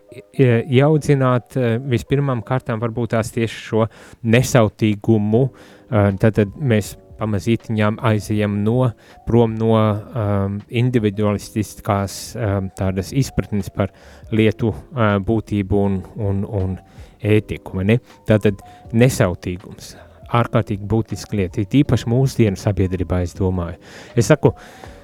ieaudzināt 0.41 1.53
vispirmām 1.85 2.41
kārtām 2.47 2.81
varbūt 2.81 3.13
tās 3.13 3.29
tieši 3.35 3.61
šo 3.67 3.85
nesautīgumu, 4.33 5.43
uh, 5.45 5.74
Tad 5.89 6.39
mēs 6.57 6.95
pamazītiņām 7.19 7.99
aizejam 8.03 8.57
no, 8.65 8.89
prom 9.27 9.53
no 9.59 9.75
um, 9.77 10.57
individualistiskās 10.67 12.17
um, 12.35 12.71
tādas 12.75 13.13
izpratnes 13.15 13.71
par 13.73 13.93
lietu 14.35 14.73
uh, 14.73 15.15
būtību 15.23 15.83
un, 15.89 16.01
un, 16.15 16.41
un 16.43 16.73
ētiku. 17.23 17.85
Ne? 17.87 17.99
Tātad 18.27 18.59
nesautīgums, 18.95 19.93
ārkārtīgi 20.35 20.89
būtiska 20.91 21.39
lieta, 21.39 21.63
ir 21.63 21.79
īpaši 21.83 22.11
mūsdienu 22.11 22.59
sabiedrībā, 22.59 23.21
es 23.23 23.37
domāju. 23.37 23.79
Es 24.19 24.33
saku, 24.33 24.51
uh, 24.51 24.94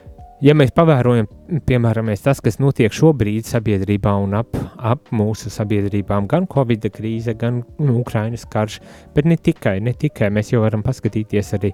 ja 0.41 0.53
mēs 0.57 0.71
pavērojam, 0.75 1.27
piemēram, 1.67 2.09
tas, 2.21 2.41
kas 2.43 2.57
notiek 2.61 2.93
šobrīd 2.95 3.45
sabiedrībā 3.47 4.13
un 4.23 4.35
ap, 4.39 4.57
ap 4.77 5.11
mūsu 5.15 5.51
sabiedrībām, 5.53 6.27
gan 6.31 6.47
Covid 6.51 6.87
krīze, 6.93 7.35
gan 7.37 7.61
nu, 7.79 7.99
Ukrainas 8.01 8.45
karš, 8.49 8.79
bet 9.15 9.29
ne 9.29 9.37
tikai, 9.37 9.77
ne 9.83 9.93
tikai, 9.97 10.31
mēs 10.33 10.51
jau 10.53 10.63
varam 10.65 10.83
paskatīties 10.85 11.53
arī 11.57 11.73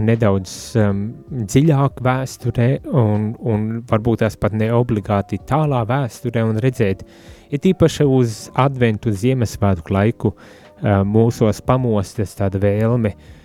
nedaudz 0.00 0.54
um, 0.80 1.02
dziļāk 1.32 2.00
vēsturē 2.04 2.70
un, 2.88 3.32
un 3.40 3.68
varbūt 3.90 4.24
tās 4.24 4.38
pat 4.40 4.56
ne 4.56 4.70
obligāti 4.76 5.40
tālā 5.48 5.82
vēsturē 5.88 6.44
un 6.48 6.60
redzēt, 6.62 7.04
ir 7.50 7.68
īpaši 7.72 8.06
uz 8.08 8.40
adventu 8.58 9.12
Ziemassvētku 9.12 9.96
laiku 9.96 10.32
uh, 10.34 11.02
mūsos 11.04 11.62
pamostas 11.64 12.36
tāda 12.38 12.60
vēlme 12.62 13.14
uh, 13.16 13.36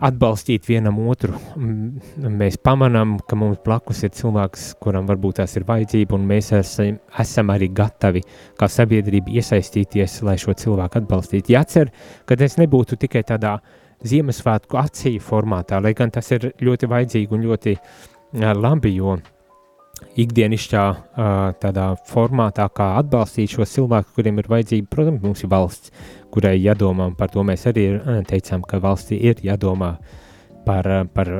atbalstīt 0.00 0.64
vienam 0.68 0.96
otru. 1.10 1.36
Mēs 1.60 2.56
pamanām, 2.64 3.18
ka 3.28 3.36
mums 3.38 3.60
blakus 3.64 4.02
ir 4.06 4.14
cilvēks, 4.16 4.70
kuram 4.80 5.08
varbūt 5.10 5.40
tās 5.40 5.56
ir 5.60 5.66
vajadzība, 5.68 6.16
un 6.16 6.28
mēs 6.30 6.52
esam, 6.56 6.96
esam 7.20 7.52
arī 7.52 7.68
gatavi 7.76 8.22
kā 8.58 8.68
sabiedrība 8.70 9.34
iesaistīties, 9.40 10.20
lai 10.26 10.38
šo 10.40 10.56
cilvēku 10.56 11.02
atbalstītu. 11.02 11.52
Jācer, 11.56 11.92
ka 12.24 12.38
tas 12.40 12.56
nebūtu 12.60 13.00
tikai 13.00 13.24
tādā 13.28 13.58
Ziemassvētku 14.00 14.78
acīm 14.80 15.18
formātā, 15.20 15.76
lai 15.84 15.92
gan 15.92 16.08
tas 16.08 16.30
ir 16.32 16.54
ļoti 16.64 16.88
vajadzīgi 16.88 17.36
un 17.36 17.42
ļoti 17.50 17.74
labi, 18.56 18.94
jo 18.96 19.18
ikdienišķā 20.16 20.84
tādā 21.60 21.90
formātā, 22.08 22.64
kā 22.72 22.86
atbalstīt 23.02 23.52
šos 23.52 23.74
cilvēkus, 23.76 24.14
kuriem 24.16 24.40
ir 24.40 24.48
vajadzība, 24.48 24.88
protams, 24.88 25.20
mums 25.20 25.44
ir 25.44 25.52
valsts, 25.52 25.92
kurai 26.32 26.56
jādomā, 26.60 27.10
un 27.10 27.14
par 27.18 27.30
to 27.32 27.44
mēs 27.46 27.66
arī 27.70 27.92
teicām, 28.28 28.64
ka 28.66 28.80
valstī 28.82 29.18
ir 29.30 29.40
jādomā 29.44 29.96
par, 30.64 30.86
par 31.14 31.30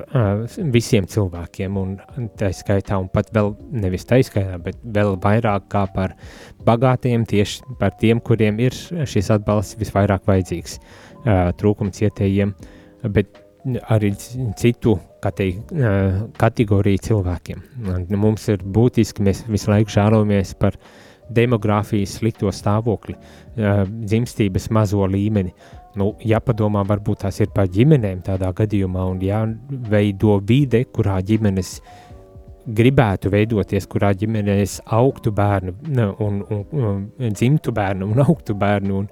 visiem 0.72 1.06
cilvēkiem, 1.10 1.76
un 1.76 2.28
tā 2.40 2.50
skaitā, 2.56 2.98
un 3.00 3.10
pat 3.12 3.28
vēl 3.34 3.52
nevis 3.82 4.06
tā 4.08 4.20
skaitā, 4.26 4.56
bet 4.62 4.80
vēl 4.82 5.16
vairāk 5.22 5.68
kā 5.72 5.84
par 5.94 6.16
bagātiem, 6.66 7.26
tieši 7.28 7.76
par 7.80 7.94
tiem, 8.00 8.22
kuriem 8.24 8.58
ir 8.64 8.74
šis 8.74 9.30
atbalsts 9.36 9.78
visvairāk 9.80 10.26
vajadzīgs, 10.28 10.80
trūkums 11.60 12.02
ietējiem, 12.06 12.54
bet 13.12 13.42
arī 13.92 14.14
citu 14.56 14.96
teikt, 15.20 15.74
kategoriju 16.40 17.04
cilvēkiem. 17.04 17.62
Mums 18.16 18.48
ir 18.48 18.64
būtiski, 18.64 19.24
mēs 19.26 19.44
visu 19.52 19.68
laiku 19.72 19.92
žēlojamies 19.92 20.54
par 20.60 20.78
demogrāfijas 21.30 22.18
slikto 22.18 22.52
stāvokli, 22.54 23.16
dzimstības 23.56 24.70
mazo 24.74 25.06
līmeni. 25.06 25.54
Nu, 25.98 26.12
jāpadomā, 26.22 26.84
varbūt 26.86 27.24
tās 27.24 27.40
ir 27.42 27.50
par 27.54 27.66
ģimenēm 27.72 28.20
tādā 28.26 28.52
gadījumā 28.54 29.08
un 29.10 29.18
jāveido 29.24 30.36
vide, 30.46 30.84
kurā 30.94 31.16
ģimenes 31.26 31.80
gribētu 32.70 33.30
veidoties, 33.32 33.88
kurā 33.90 34.12
ģimenēs 34.14 34.76
augtu 34.94 35.32
bērnu 35.34 35.74
un, 36.22 36.42
un, 36.44 36.60
un 36.76 37.34
dzimtu 37.34 37.72
bērnu 37.74 38.10
un 38.12 38.22
augtu 38.22 38.54
bērnu 38.54 38.98
un, 39.00 39.08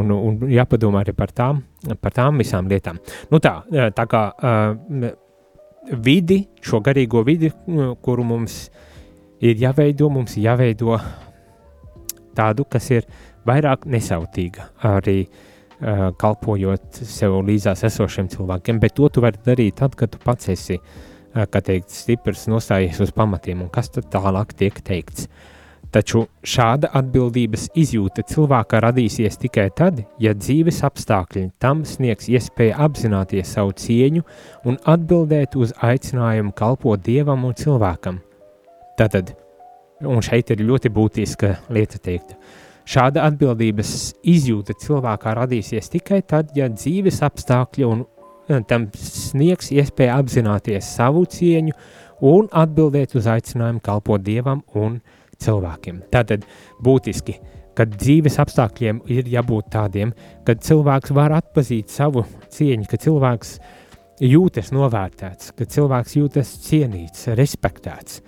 un, 0.00 0.14
un 0.16 0.50
jāpadomā 0.50 1.04
arī 1.04 1.14
par 1.16 1.30
tām, 1.36 1.62
par 2.00 2.16
tām 2.16 2.42
visām 2.42 2.70
lietām. 2.72 2.98
Nu 3.30 3.40
tā, 3.44 3.60
tā 3.94 4.08
kā 4.10 4.22
uh, 4.32 5.12
vidi, 5.92 6.40
šo 6.64 6.80
garīgo 6.84 7.22
vidi, 7.26 7.52
kuru 8.02 8.24
mums 8.26 8.66
ir 9.44 9.60
jāveido, 9.60 10.10
mums 10.10 10.36
jāveido 10.40 10.96
tādu, 12.36 12.66
kas 12.70 12.90
ir 12.94 13.08
vairāk 13.46 13.86
nesautīga 13.90 14.70
arī 14.92 15.18
uh, 15.26 16.08
kalpojot 16.20 17.02
sev 17.02 17.40
līdzās 17.46 17.84
esošiem 17.88 18.30
cilvēkiem, 18.32 18.80
bet 18.82 18.96
to 18.98 19.10
tu 19.12 19.24
vari 19.24 19.42
darīt 19.46 19.80
tad, 19.82 19.96
kad 19.98 20.12
tu 20.12 20.22
pats 20.22 20.52
esi, 20.52 20.78
uh, 20.78 21.44
kā 21.50 21.62
teikt, 21.64 21.92
stiprs 21.94 22.46
nostājies 22.52 23.02
uz 23.04 23.12
pamatiem, 23.16 23.66
un 23.66 23.72
kas 23.72 23.92
tad 23.94 24.10
tālāk 24.12 24.56
tiek 24.58 24.80
teikts. 24.84 25.30
Taču 25.94 26.24
šāda 26.44 26.90
atbildības 26.98 27.68
izjūta 27.78 28.24
cilvēkā 28.26 28.80
radīsies 28.82 29.38
tikai 29.40 29.68
tad, 29.78 30.02
ja 30.20 30.34
dzīves 30.34 30.82
apstākļi 30.84 31.46
tam 31.62 31.84
sniegs 31.88 32.26
iespēju 32.28 32.74
apzināties 32.88 33.54
savu 33.54 33.72
cieņu 33.78 34.26
un 34.66 34.76
atbildēt 34.82 35.56
uz 35.56 35.72
aicinājumu 35.86 36.52
kalpot 36.58 37.00
dievam 37.06 37.46
un 37.46 37.54
cilvēkam. 37.56 38.18
Tātad, 38.98 39.36
un 40.04 40.22
šeit 40.24 40.50
ir 40.52 40.64
ļoti 40.66 40.92
būtiska 40.92 41.52
lieta 41.72 42.00
teikt, 42.02 42.34
šāda 42.86 43.24
atbildības 43.30 43.92
izjūta 44.26 44.76
cilvēkā 44.82 45.34
radīsies 45.38 45.90
tikai 45.92 46.20
tad, 46.28 46.52
ja 46.58 46.68
dzīves 46.72 47.22
apstākļi 47.26 47.88
un 47.88 48.04
tam 48.70 48.88
sniegs 48.94 49.72
iespēju 49.74 50.14
apzināties 50.14 50.92
savu 50.96 51.24
cieņu 51.30 51.74
un 52.26 52.48
atbildēt 52.52 53.16
uz 53.18 53.26
aicinājumu 53.30 53.82
kalpot 53.84 54.22
dievam 54.22 54.62
un 54.78 55.00
cilvēkiem. 55.42 56.04
Tātad 56.12 56.46
būtiski, 56.84 57.36
kad 57.76 57.92
dzīves 57.96 58.38
apstākļiem 58.40 59.02
ir 59.12 59.26
jābūt 59.28 59.72
tādiem, 59.74 60.14
ka 60.46 60.54
cilvēks 60.54 61.12
var 61.16 61.34
atpazīt 61.36 61.92
savu 61.92 62.24
cieņu, 62.54 62.86
ka 62.88 63.00
cilvēks 63.02 63.58
jūtas 64.24 64.72
novērtēts, 64.72 65.52
ka 65.56 65.66
cilvēks 65.68 66.16
jūtas 66.16 66.54
cienīts, 66.64 67.26
respektēts. 67.36 68.22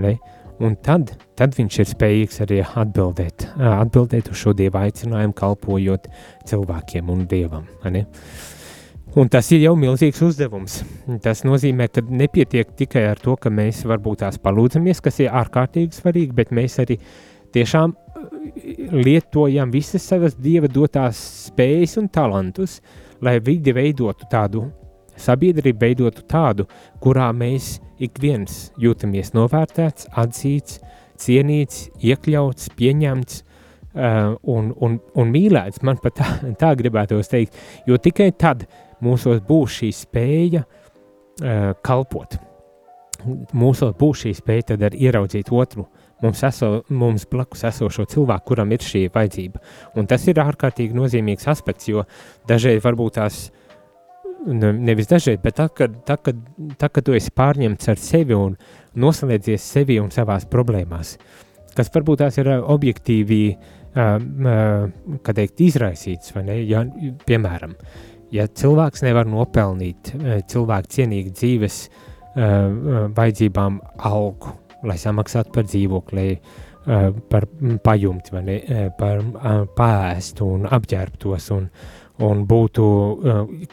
Ne? 0.00 0.16
Un 0.62 0.76
tad, 0.86 1.10
tad 1.34 1.56
viņš 1.56 1.78
ir 1.82 1.88
spējīgs 1.90 2.42
arī 2.44 2.60
atbildēt, 2.62 3.48
atbildēt 3.58 4.30
uz 4.30 4.38
šo 4.38 4.52
dievu 4.54 4.78
aicinājumu, 4.84 5.34
kalpojot 5.34 6.06
cilvēkiem 6.46 7.10
un 7.10 7.24
dievam. 7.30 7.66
Un 9.14 9.30
tas 9.30 9.50
ir 9.54 9.64
jau 9.64 9.74
milzīgs 9.78 10.22
uzdevums. 10.26 10.80
Tas 11.22 11.42
nozīmē, 11.46 11.88
ka 11.90 12.02
nepietiek 12.06 12.70
tikai 12.78 13.04
ar 13.10 13.20
to, 13.22 13.34
ka 13.38 13.50
mēs 13.50 13.82
varbūt 13.86 14.22
tās 14.22 14.38
palūdzamies, 14.42 15.02
kas 15.02 15.20
ir 15.22 15.34
ārkārtīgi 15.42 15.98
svarīgi, 15.98 16.34
bet 16.34 16.54
mēs 16.54 16.78
arī 16.82 17.00
tiešām 17.54 17.94
lietojam 18.94 19.74
visas 19.74 20.06
savas 20.06 20.38
dieva 20.38 20.70
dotās 20.70 21.18
spējas 21.48 21.98
un 22.02 22.08
talantus, 22.14 22.80
lai 23.22 23.38
vidi 23.42 23.74
veidotu 23.74 24.26
tādu 24.30 24.68
sabiedrību, 25.20 25.80
veidotu 25.80 26.24
tādu, 26.30 26.68
kurā 27.02 27.30
mēs 27.36 27.78
ik 28.02 28.18
viens 28.22 28.70
jūtamies 28.80 29.32
novērtēts, 29.36 30.08
atzīts, 30.18 30.80
cienīts, 31.20 31.88
iekļauts, 32.02 32.70
pieņemts 32.78 33.42
uh, 33.94 34.34
un, 34.50 34.72
un, 34.82 34.98
un 35.14 35.34
mīlēts. 35.34 35.82
Man 35.86 36.00
pat 36.02 36.18
tā, 36.20 36.30
tā 36.60 36.72
gribētos 36.78 37.30
teikt, 37.32 37.58
jo 37.86 37.98
tikai 37.98 38.32
tad, 38.38 38.66
mūsos 39.04 39.42
būs 39.46 39.80
šī 39.80 39.92
spēja 39.94 40.64
uh, 40.64 41.70
kalpot. 41.84 42.38
Mūsos 43.56 43.94
būs 43.96 44.24
šī 44.24 44.34
spēja 44.36 44.72
tad 44.74 44.82
arī 44.84 45.06
ieraudzīt 45.06 45.48
otru, 45.54 45.86
mums, 46.22 46.42
eso, 46.44 46.70
mums 46.92 47.24
blakus 47.30 47.64
esošo 47.70 48.04
cilvēku, 48.10 48.50
kuram 48.50 48.72
ir 48.74 48.84
šī 48.84 49.06
vajadzība. 49.14 49.62
Un 49.96 50.08
tas 50.10 50.26
ir 50.28 50.40
ārkārtīgi 50.42 50.96
nozīmīgs 50.96 51.48
aspekts, 51.52 51.88
jo 51.88 52.04
dažreiz 52.48 52.82
varbūt 52.84 53.18
tās, 53.20 53.46
nevis 54.46 55.08
dažreiz, 55.10 55.40
bet 55.42 55.58
tā, 55.60 55.68
kad, 55.72 55.94
tā, 56.08 56.18
kad, 56.20 56.40
tā, 56.80 56.90
kad 56.92 57.06
tu 57.06 57.16
esi 57.16 57.32
pārņemts 57.34 57.90
ar 57.92 58.00
sevi 58.00 58.36
un 58.36 58.56
noslēdzies 59.00 59.70
sevi 59.76 59.98
un 60.02 60.10
savās 60.14 60.44
problēmās, 60.50 61.16
kas 61.74 61.92
varbūt 61.94 62.22
tās 62.22 62.38
ir 62.38 62.50
objektīvi, 62.60 63.42
uh, 63.54 64.16
uh, 64.18 65.20
kā 65.24 65.36
teikt, 65.36 65.64
izraisīts, 65.64 66.34
vai 66.36 66.44
ne, 66.48 66.58
ja, 66.68 66.84
piemēram, 67.26 67.74
uh, 67.78 68.02
ja 68.34 68.46
cilvēks 68.48 69.04
nevar 69.04 69.28
nopelnīt 69.30 70.12
cilvēku 70.50 70.92
cienīgu 70.96 71.32
dzīves 71.34 71.80
uh, 71.86 73.10
vajadzībām 73.14 73.80
algu, 74.10 74.54
lai 74.84 74.96
samaksātu 75.00 75.54
par 75.54 75.68
dzīvokli, 75.68 76.28
uh, 76.34 77.10
par 77.30 77.46
pajumti, 77.84 78.40
ne, 78.44 78.58
par 78.98 79.22
uh, 79.22 79.60
pāēstu 79.76 80.48
un 80.56 80.66
apģērbtos 80.78 81.50
un, 81.56 81.68
un 82.22 82.44
būtu 82.46 82.84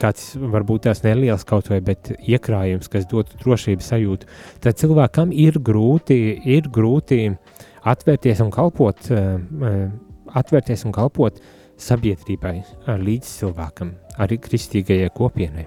kāds 0.01 0.31
varbūt 0.35 0.87
tās 0.87 1.03
neliels 1.05 1.45
kaut 1.47 1.69
vai, 1.69 1.81
bet 1.85 2.13
iekrājums, 2.17 2.89
kas 2.91 3.05
dotu 3.09 3.37
drošības 3.43 3.91
sajūtu, 3.93 4.29
tad 4.63 4.79
cilvēkam 4.81 5.33
ir 5.33 5.59
grūti, 5.61 6.17
ir 6.49 6.69
grūti 6.73 7.27
atvērties 7.85 8.41
un 8.41 8.53
kalpot, 8.53 9.11
uh, 9.13 9.81
atvērties 10.41 10.85
un 10.87 10.95
kalpot 10.95 11.41
sabiedrībai, 11.81 12.59
līdz 13.01 13.29
cilvēkam 13.41 13.95
arī 14.21 14.37
kristīgajai 14.41 15.09
kopienai. 15.15 15.65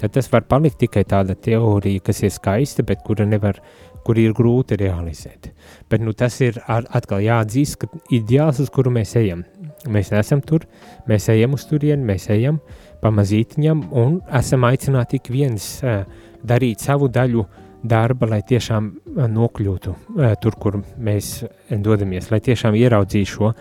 Tad 0.00 0.12
tas 0.14 0.28
var 0.32 0.44
palikt 0.46 0.78
tikai 0.82 1.02
tāda 1.08 1.34
teorija, 1.34 2.02
kas 2.06 2.22
ir 2.22 2.32
skaista, 2.34 2.84
bet 2.86 3.02
kura 3.06 3.26
nevar, 3.26 3.58
kur 4.06 4.18
ir 4.22 4.34
grūti 4.36 4.78
realizēt. 4.78 5.50
Bet 5.90 6.02
nu, 6.04 6.14
tas 6.14 6.38
ir 6.44 6.60
ar, 6.70 6.86
atkal 6.94 7.24
jāatzīst, 7.24 7.80
ka 7.82 7.90
ideāls, 8.14 8.60
uz 8.62 8.70
kuru 8.72 8.92
mēs 8.94 9.16
ejam. 9.18 9.44
Mēs 9.90 10.12
neesam 10.14 10.42
tur, 10.42 10.66
mēs 11.10 11.28
ejam 11.30 11.54
uz 11.58 11.66
turieni, 11.68 12.06
mēs 12.06 12.28
ejam 12.34 12.60
pamazītiņam 13.02 13.84
un 13.98 14.18
esam 14.34 14.66
aicināti 14.66 15.20
ik 15.20 15.30
viens 15.30 15.68
uh, 15.84 16.02
darīt 16.46 16.82
savu 16.82 17.10
daļu 17.12 17.44
darba, 17.86 18.26
lai 18.32 18.40
tiešām 18.46 18.88
nokļūtu 19.34 19.92
uh, 19.92 20.32
tur, 20.42 20.56
kur 20.58 20.80
mēs 20.96 21.44
dodamies, 21.70 22.30
lai 22.32 22.40
tiešām 22.42 22.78
ieraudzītu 22.78 23.32
šo, 23.34 23.52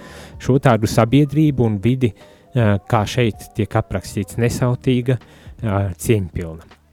šo 0.41 0.57
tādu 0.63 0.89
sabiedrību 0.89 1.67
un 1.67 1.77
vidi, 1.83 2.13
uh, 2.15 2.77
kā 2.89 3.03
šeit 3.09 3.51
tiek 3.57 3.81
aprakstīts 3.81 4.39
nesautīga, 4.41 5.19
cieņpilna. 5.65 6.84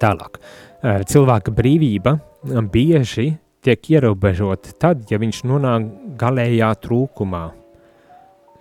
Tālāk, 0.00 0.38
cilvēka 1.10 1.52
brīvība 1.54 2.16
bieži 2.72 3.32
tiek 3.64 3.90
ierobežota 3.90 4.72
tad, 4.80 5.04
ja 5.10 5.18
viņš 5.20 5.42
nonāk 5.48 5.88
galējā 6.20 6.70
trūkumā. 6.84 7.44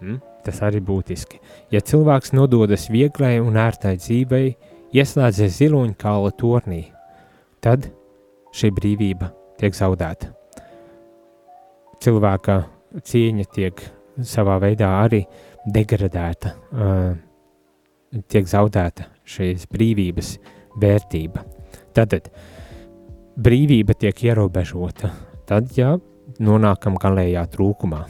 Hmm? 0.02 0.20
Tas 0.46 0.62
arī 0.63 0.80
būtiski. 0.84 1.41
Ja 1.74 1.82
cilvēks 1.84 2.32
nododas 2.36 2.88
vieglai 2.91 3.38
un 3.43 3.58
ērtai 3.60 3.98
dzīvei, 4.00 4.56
ieslēdzies 4.96 5.58
ziloņkāla 5.60 6.32
tornī, 6.39 6.86
tad 7.63 7.89
šī 8.56 8.72
brīvība 8.76 9.32
tiek 9.60 9.76
zaudēta. 9.76 10.32
Cilvēka 12.04 12.62
cieņa 13.04 13.48
tiek 13.54 13.82
savā 14.24 14.58
veidā 14.62 14.89
arī 15.02 15.24
degradēta, 15.67 16.54
uh, 16.72 18.22
tiek 18.32 18.48
zaudēta 18.48 19.10
šīs 19.28 19.67
brīvības 19.74 20.38
vērtība. 20.81 21.43
Tad 21.95 22.13
brīvība 23.37 23.95
tiek 23.97 24.23
ierobežota, 24.29 25.11
tad, 25.49 25.71
ja 25.77 25.95
nonākam 26.43 26.97
galējā 27.01 27.45
trūkumā. 27.53 28.03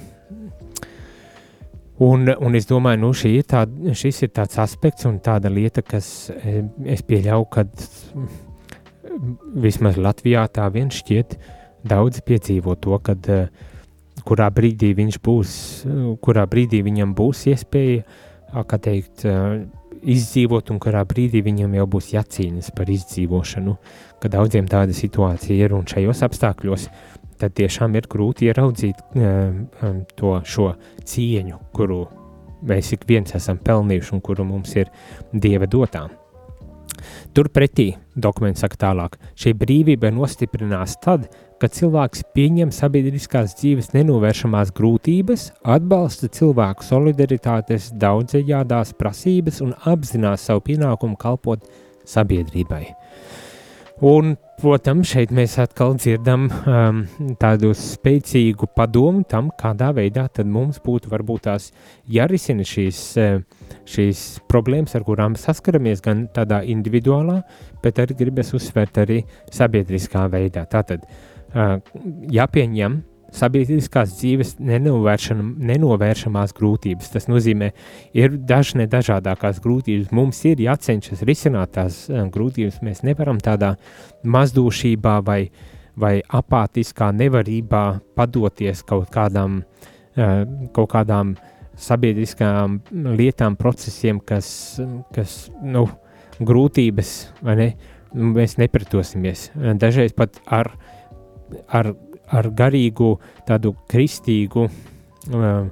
Un, 2.04 2.30
un 2.30 2.56
es 2.58 2.68
domāju, 2.70 3.02
nu, 3.02 3.14
ir 3.26 3.46
tā, 3.50 3.64
šis 3.98 4.22
ir 4.28 4.34
tāds 4.36 4.60
aspekts 4.62 5.08
un 5.10 5.18
tāda 5.24 5.50
lieta, 5.50 5.82
kas 5.82 6.30
es 6.86 7.02
pieļauju, 7.08 7.48
ka 7.50 7.66
vismaz 9.58 9.98
Latvijā 9.98 10.44
tā 10.54 10.68
vien 10.70 10.92
šķiet 10.94 11.40
daudzi 11.88 12.22
piedzīvo 12.28 12.76
to, 12.84 13.00
kad 13.02 13.32
uh, 13.34 13.48
kurā 14.28 14.48
brīdī 14.54 14.92
viņš 14.98 15.20
būs, 15.24 15.52
kurā 16.24 16.46
brīdī 16.50 16.82
viņam 16.86 17.14
būs 17.18 17.46
iespēja, 17.54 18.04
kā 18.68 18.80
teikt, 18.82 19.26
izdzīvot, 20.08 20.72
un 20.74 20.82
kurā 20.84 21.04
brīdī 21.08 21.42
viņam 21.46 21.76
jau 21.78 21.88
būs 21.98 22.12
jācīnās 22.16 22.72
par 22.76 22.90
izdzīvošanu, 22.92 23.76
kad 24.22 24.34
daudziem 24.36 24.70
tāda 24.72 24.96
situācija 24.96 25.68
ir, 25.68 25.76
un 25.78 25.88
šajos 25.90 26.24
apstākļos 26.28 26.88
tad 27.38 27.54
tiešām 27.58 27.96
ir 28.00 28.08
grūti 28.10 28.48
ieraudzīt 28.50 29.02
to 30.18 30.38
šo 30.46 30.72
cieņu, 31.06 31.60
kuru 31.76 32.06
mēs 32.68 32.94
ik 32.96 33.06
viens 33.10 33.36
esam 33.38 33.60
pelnījuši 33.62 34.16
un 34.18 34.24
kuru 34.26 34.48
mums 34.48 34.74
ir 34.80 34.90
Dieva 35.34 35.70
dotām. 35.70 36.10
Turpretī 37.36 37.92
dokuments 38.16 38.64
saka 38.64 38.80
tālāk, 38.82 39.18
šī 39.38 39.54
brīvība 39.58 40.12
nostiprinās 40.14 40.98
tad, 41.04 41.28
kad 41.62 41.74
cilvēks 41.74 42.24
pieņem 42.38 42.72
sabiedriskās 42.74 43.56
dzīves 43.58 43.92
nenovēršamās 43.96 44.74
grūtības, 44.78 45.50
atbalsta 45.76 46.30
cilvēku 46.34 46.86
solidaritātes 46.86 47.92
daudzajādās 47.98 48.94
prasības 48.98 49.62
un 49.66 49.74
apzinās 49.90 50.46
savu 50.50 50.66
pienākumu 50.70 51.18
kalpot 51.22 51.66
sabiedrībai. 52.08 52.86
Un, 54.06 54.36
protams, 54.62 55.10
šeit 55.10 55.32
mēs 55.34 55.56
atkal 55.58 55.96
dzirdam 55.98 56.44
um, 56.70 57.00
tādu 57.42 57.72
spēcīgu 57.74 58.70
padomu 58.78 59.24
tam, 59.26 59.50
kādā 59.58 59.90
veidā 59.98 60.28
mums 60.46 60.78
būtu 60.86 61.10
varbūt 61.10 61.48
tās 61.48 61.72
jārisina 62.06 62.62
šīs, 62.62 63.00
uh, 63.18 63.42
šīs 63.90 64.22
problēmas, 64.48 64.94
ar 64.94 65.02
kurām 65.08 65.34
saskaramies 65.34 66.02
gan 66.06 66.28
tādā 66.30 66.62
individuālā, 66.62 67.42
bet 67.82 67.98
arī 67.98 68.14
gribas 68.22 68.54
uzsvērt 68.54 69.02
arī 69.02 69.24
sabiedriskā 69.50 70.28
veidā. 70.30 70.68
Tātad, 70.70 71.02
uh, 71.56 71.80
jāpieņem 72.30 73.02
sabiedriskās 73.36 74.14
dzīves 74.18 74.56
nenovēršamās 74.60 76.54
grūtības. 76.58 77.12
Tas 77.14 77.28
nozīmē, 77.30 77.72
ir 78.18 78.38
dažne 78.50 78.88
dažādākās 78.92 79.60
grūtības. 79.64 80.14
Mums 80.16 80.44
ir 80.50 80.62
jācenšas 80.64 81.26
risināt 81.28 81.76
tās 81.78 82.06
grūtības. 82.08 82.80
Mēs 82.86 83.04
nevaram 83.08 83.42
tādā 83.44 83.76
mazdūšībā 84.24 85.20
vai, 85.28 85.42
vai 86.00 86.16
apātiskā 86.22 87.12
nevarībā 87.16 87.84
padoties 88.18 88.84
kaut 88.88 89.12
kādām, 89.14 89.62
kaut 90.16 90.92
kādām 90.96 91.36
sabiedriskām 91.78 92.80
lietām, 93.18 93.56
procesiem, 93.60 94.20
kas, 94.24 94.50
kas 95.14 95.44
nu, 95.62 95.86
grūtības, 96.42 97.14
vai 97.46 97.60
ne? 97.60 97.70
Mēs 98.18 98.56
nepretosimies. 98.58 99.50
Dažreiz 99.78 100.14
pat 100.16 100.40
ar, 100.48 100.72
ar 101.68 101.92
ar 102.36 102.50
garīgu, 102.56 103.16
tādu 103.48 103.74
kristīgu 103.92 104.68
um, 104.68 105.70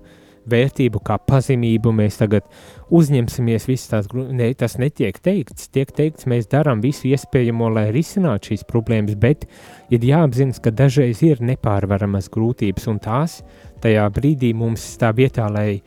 vērtību, 0.49 1.01
kā 1.05 1.17
pazemību, 1.25 1.91
mēs 1.95 2.19
tagad 2.19 2.47
uzņemsimies 2.93 3.67
visas 3.69 3.91
tās 3.91 4.09
grūtības. 4.11 4.37
Ne, 4.37 4.49
tas 4.57 4.77
netiek 4.81 5.17
teikts. 5.23 5.69
Tiek 5.73 5.91
teikts, 5.95 6.27
mēs 6.29 6.49
darām 6.51 6.83
visu 6.85 7.09
iespējamo, 7.09 7.69
lai 7.73 7.87
risinātu 7.95 8.51
šīs 8.51 8.65
problēmas, 8.69 9.17
bet 9.19 9.47
ir 9.93 10.05
jāapzinās, 10.05 10.61
ka 10.63 10.73
dažreiz 10.75 11.23
ir 11.25 11.41
nepārvaramas 11.45 12.29
grūtības, 12.33 12.89
un 12.91 13.01
tās 13.03 13.39
tajā 13.83 14.05
brīdī 14.13 14.53
mums 14.57 14.85
tā 15.01 15.11
vietā, 15.17 15.47
lai 15.51 15.69
uh, 15.79 15.81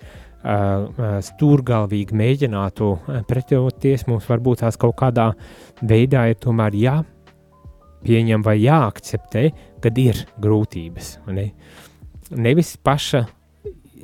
uh 0.48 1.20
stūrgalvīgi 1.24 2.18
mēģinātu 2.18 2.90
uh, 2.96 3.22
pretoties, 3.28 4.09
mums 4.11 4.26
varbūt 4.28 4.64
tās 4.64 4.81
kaut 4.81 4.98
kādā 4.98 5.31
veidā 5.83 6.28
ir 6.33 6.42
tomēr 6.42 6.78
jā. 6.78 6.98
Pieņem 8.04 8.44
vai 8.46 8.58
jāakceptē, 8.62 9.48
kad 9.82 9.98
ir 9.98 10.22
grūtības. 10.42 11.16
Ne? 11.34 11.50
Nevis 12.30 12.76
paša 12.84 13.24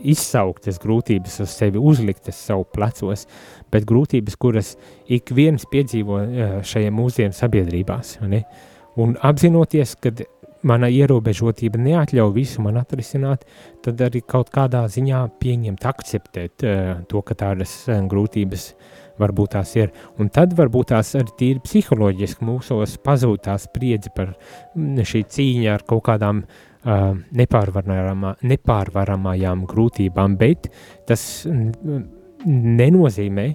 izsauktas 0.04 0.80
grūtības 0.82 1.40
uz 1.44 1.54
sevi 1.54 1.80
uzliktas 1.80 2.38
savu 2.46 2.66
plecos, 2.74 3.24
bet 3.72 3.86
grūtības, 3.88 4.36
kuras 4.40 4.74
ik 5.08 5.32
viens 5.34 5.64
piedzīvo 5.70 6.20
šajā 6.66 6.92
mūsdienu 6.94 7.36
sabiedrībās. 7.36 8.18
Ne? 8.28 8.44
Un 9.00 9.16
apzinoties, 9.26 9.96
ka 9.98 10.12
mana 10.66 10.88
ierobežotība 10.92 11.80
neatļauj 11.84 12.34
visu 12.34 12.64
man 12.64 12.80
atrisināt, 12.80 13.44
tad 13.84 14.00
arī 14.04 14.24
kaut 14.26 14.50
kādā 14.54 14.84
ziņā 14.90 15.22
pieņemt, 15.42 15.86
akceptēt 15.90 16.66
uh, 16.66 16.92
to, 17.10 17.22
ka 17.26 17.36
tādas 17.44 17.76
uh, 17.88 18.00
grūtības 18.10 18.68
varbūt 19.20 19.54
tās 19.54 19.74
ir. 19.78 19.92
Un 20.18 20.30
tad 20.34 20.54
varbūt 20.58 20.90
tās 20.90 21.14
arī 21.18 21.34
tīri 21.38 21.62
psiholoģiski 21.64 22.46
mūsos 22.46 22.96
pazūd 23.04 23.44
tā 23.46 23.56
spriedzi 23.62 24.12
par 24.14 24.34
šī 24.74 25.22
cīņa 25.36 25.76
ar 25.76 25.84
kaut 25.86 26.04
kādām 26.08 26.42
uh, 26.42 27.12
nepārvaramā, 27.38 28.34
nepārvaramajām 28.42 29.64
grūtībām, 29.70 30.36
bet 30.40 30.70
tas 31.08 31.44
nenozīmē, 32.44 33.46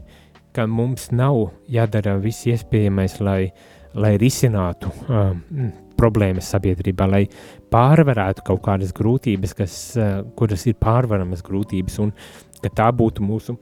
ka 0.55 0.65
mums 0.65 1.09
nav 1.13 1.51
jādara 1.69 2.17
viss 2.21 2.47
iespējamais, 2.49 3.19
lai, 3.21 3.51
lai 3.93 4.15
risinātu 4.21 4.93
uh, 5.05 5.35
problēmas 5.99 6.49
sabiedrībā, 6.55 7.07
lai 7.11 7.25
pārvarētu 7.73 8.47
kaut 8.47 8.63
kādas 8.65 8.95
grūtības, 8.95 9.55
kas, 9.59 9.79
uh, 9.99 10.21
kuras 10.39 10.65
ir 10.71 10.79
pārvaramas 10.81 11.43
grūtības, 11.45 11.99
un 12.05 12.15
ka 12.63 12.71
tā 12.81 12.91
būtu 12.95 13.23
mūsu 13.23 13.59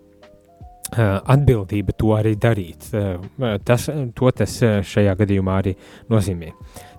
atbildība 0.95 1.93
to 1.97 2.13
arī 2.15 2.35
darīt. 2.39 2.87
Tas, 3.65 3.89
to 4.15 4.31
tas 4.31 4.53
šajā 4.87 5.15
gadījumā 5.19 5.57
arī 5.61 5.73
nozīmē. 6.11 6.53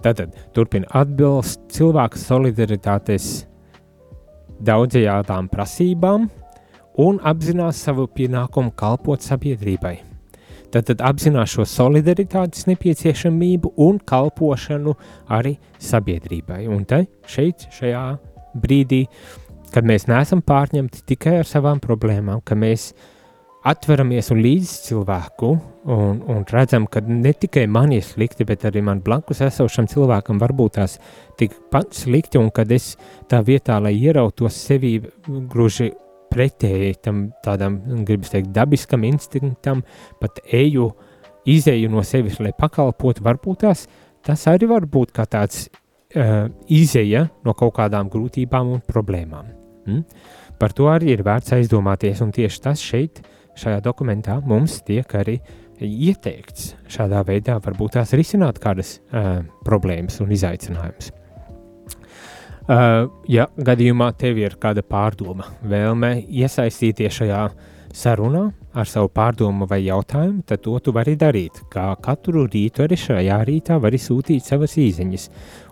Tātad 0.04 0.34
turpina 0.52 0.88
atbilst 1.00 1.60
cilvēka 1.72 2.20
solidaritātes 2.20 3.46
daudzajādām 4.60 5.48
prasībām 5.48 6.28
un 6.98 7.20
apzinās 7.22 7.80
savu 7.84 8.08
pienākumu 8.10 8.74
kalpot 8.76 9.22
sabiedrībai. 9.22 10.07
Tad 10.74 10.90
apzinās 11.00 11.54
šo 11.54 11.64
solidaritātes 11.64 12.66
nepieciešamību 12.68 13.72
un 13.86 14.00
kalpošanu 14.04 14.92
arī 15.32 15.54
sabiedrībai. 15.80 16.66
Un 16.68 16.82
te 16.88 17.06
šeit, 17.28 17.70
šajā 17.72 18.02
brīdī, 18.60 19.06
kad 19.72 19.88
mēs 19.88 20.08
neesam 20.10 20.42
pārņemti 20.44 21.06
tikai 21.08 21.38
ar 21.40 21.48
savām 21.48 21.80
problēmām, 21.80 22.42
ka 22.44 22.56
mēs 22.58 22.90
atveramies 23.68 24.30
un 24.32 24.42
līdz 24.44 24.72
cilvēku 24.86 25.50
un, 25.92 26.20
un 26.30 26.44
redzam, 26.52 26.86
ka 26.86 27.02
ne 27.04 27.32
tikai 27.32 27.66
man 27.70 27.92
ir 27.96 28.04
slikti, 28.06 28.46
bet 28.48 28.64
arī 28.68 28.82
man 28.84 29.00
blakus 29.04 29.42
esošam 29.44 29.88
cilvēkam 29.90 30.40
varbūt 30.40 30.76
tās 30.78 30.98
tikpat 31.40 31.96
slikti, 31.96 32.38
un 32.40 32.52
kad 32.54 32.70
es 32.72 32.92
tā 33.28 33.40
vietā, 33.44 33.80
lai 33.82 33.96
ierautos 33.96 34.60
sevi 34.68 34.98
gluži 35.26 35.90
pretēji 36.32 36.96
tam 37.04 37.28
tādam, 37.44 37.78
gribas 38.06 38.32
teikt, 38.32 38.50
dabiskam 38.54 39.04
instinktam, 39.08 39.82
pat 40.20 40.40
eju, 40.44 40.90
izēju 41.48 41.90
no 41.92 42.04
sevis, 42.06 42.38
lai 42.42 42.52
pakalpotu, 42.56 43.24
varbūt 43.24 43.64
tās, 43.64 43.86
tas 44.26 44.46
arī 44.50 44.68
var 44.70 44.86
būt 44.90 45.14
kā 45.16 45.26
tāds 45.30 45.66
uh, 45.68 46.48
izēja 46.68 47.28
no 47.46 47.54
kaut 47.58 47.76
kādām 47.78 48.10
grūtībām 48.12 48.74
un 48.76 48.84
problēmām. 48.84 49.54
Mm? 49.88 50.04
Par 50.58 50.74
to 50.74 50.88
arī 50.90 51.14
ir 51.14 51.24
vērts 51.26 51.54
aizdomāties, 51.56 52.20
un 52.24 52.34
tieši 52.34 52.62
tas 52.64 52.82
šeit 52.82 53.22
šajā 53.58 53.80
dokumentā 53.82 54.38
mums 54.46 54.80
tiek 54.86 55.14
arī 55.18 55.38
ieteikts 55.78 56.72
šādā 56.90 57.22
veidā 57.26 57.58
varbūt 57.62 57.98
tās 57.98 58.14
risināt 58.18 58.58
kādas 58.62 58.98
uh, 58.98 59.40
problēmas 59.66 60.18
un 60.24 60.34
izaicinājumus. 60.34 61.12
Uh, 62.68 63.06
ja 63.24 63.46
gadījumā 63.56 64.10
tev 64.20 64.36
ir 64.42 64.58
kāda 64.60 64.82
pārdoma, 64.84 65.46
vēlme 65.64 66.18
iesaistīties 66.28 67.14
šajā 67.22 67.42
sarunā 67.96 68.42
ar 68.76 68.86
savu 68.86 69.08
pārdomu 69.08 69.66
vai 69.70 69.80
jautājumu, 69.86 70.42
tad 70.46 70.60
to 70.66 70.74
tu 70.84 70.92
vari 70.92 71.14
darīt. 71.18 71.62
Kā 71.72 71.86
katru 72.04 72.44
rītu 72.44 72.84
arī 72.84 72.98
šajā 73.00 73.38
rītā 73.48 73.78
vari 73.80 73.98
sūtīt 74.02 74.44
savas 74.44 74.76
īsiņas 74.78 75.24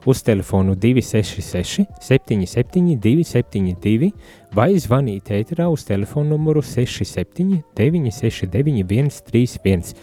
uz 0.09 0.23
telefonu 0.25 0.73
266 0.81 1.85
77 2.09 2.97
272 3.05 4.11
vai 4.57 4.71
zvanīt 4.81 5.31
ēterā 5.37 5.69
uz 5.69 5.85
telefonu 5.85 6.35
numuru 6.35 6.65
67 6.65 7.61
969 7.77 9.21
131. 9.21 9.95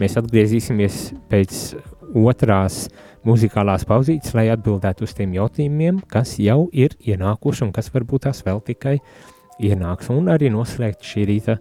Mēs 0.00 0.18
atgriezīsimies 0.18 1.00
pēc 1.30 1.62
otrās 2.18 2.88
muzikālās 3.28 3.84
pauzītes, 3.88 4.34
lai 4.36 4.48
atbildētu 4.52 5.06
uz 5.06 5.14
tiem 5.16 5.34
jautājumiem, 5.36 6.02
kas 6.10 6.36
jau 6.42 6.66
ir 6.72 6.96
ienākuši 7.00 7.66
un 7.66 7.72
kas 7.74 7.92
varbūt 7.94 8.26
tās 8.28 8.42
vēl 8.46 8.62
tikai 8.66 8.98
ienāks. 9.62 10.10
Un 10.14 10.30
arī 10.32 10.50
noslēgt 10.52 11.06
šī 11.06 11.26
rīta 11.30 11.58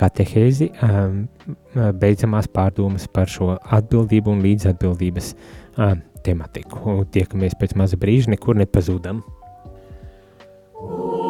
katehēzi, 0.00 0.70
um, 0.82 1.20
beidzamās 2.00 2.50
pārdomas 2.50 3.06
par 3.06 3.30
šo 3.30 3.54
atbildību 3.62 4.34
un 4.34 4.42
līdzatbildības 4.44 5.34
um, 5.78 6.02
tematiku. 6.26 7.00
Tiekamies 7.14 7.54
pēc 7.60 7.76
maza 7.78 8.00
brīža, 8.00 8.34
nekur 8.34 8.58
nepazūdam. 8.58 9.22
Ooh. 10.84 11.23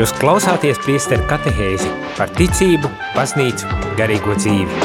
Jūs 0.00 0.14
klausāties 0.16 0.78
priesteru 0.80 1.26
katehēzi 1.28 1.90
par 2.16 2.30
ticību, 2.32 2.88
baznīcu, 3.12 3.66
garīgo 3.98 4.32
dzīvi. 4.38 4.78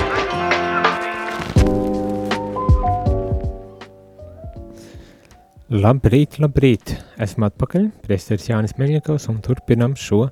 Labrīt, 5.72 6.36
labrīt! 6.44 6.92
Esmu 7.24 7.48
atpakaļ, 7.48 7.86
priesteris 8.04 8.50
Jānis 8.50 8.76
Meļņakovs 8.76 9.30
un 9.32 9.40
turpinam 9.46 9.96
šo 9.96 10.26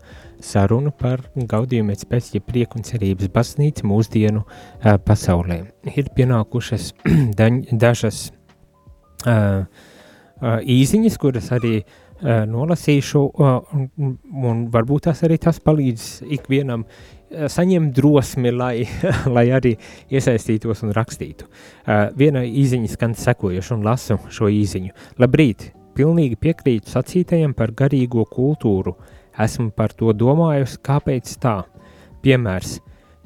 sarunu 0.44 0.92
par 1.00 1.24
gaudījumu 1.40 1.96
pēc 2.12 2.34
ja 2.36 2.44
prieku 2.44 2.82
un 2.82 2.84
cerības 2.84 3.32
baznīca 3.32 3.88
mūsdienu 3.88 4.44
uh, 4.44 5.00
pasaulē. 5.00 5.62
Ir 5.96 6.12
pienākušas 6.20 6.92
dažas 7.86 8.26
uh, 9.24 9.64
uh, 10.44 10.60
īziņas, 10.60 11.18
kuras 11.22 11.50
arī 11.56 11.78
uh, 11.80 12.04
nolasīšu, 12.24 13.22
un, 13.36 13.90
un 14.48 14.64
varbūt 14.72 15.10
tas 15.10 15.24
arī 15.26 15.38
tas 15.42 15.60
palīdz 15.64 16.24
ikvienam 16.38 16.86
saņemt 17.50 17.96
drosmi, 17.98 18.52
lai, 18.54 18.86
lai 19.36 19.48
arī 19.58 19.74
iesaistītos 20.14 20.84
un 20.86 20.94
rakstītu. 20.94 21.48
Viena 22.20 22.44
īziņa 22.46 22.92
skan 22.94 23.16
sekojuši 23.18 23.74
un 23.74 23.88
lasu 23.88 24.20
šo 24.30 24.52
īziņu. 24.54 24.94
Labrīt! 25.22 25.72
Pilnīgi 25.98 26.38
piekrītu 26.42 26.90
sacītajam 26.90 27.52
par 27.58 27.74
garīgo 27.78 28.24
kultūru. 28.30 28.96
Esmu 29.38 29.72
par 29.78 29.94
to 29.98 30.14
domājusi, 30.14 30.80
kāpēc 30.86 31.36
tā. 31.42 31.60
Piemērs. 32.26 32.80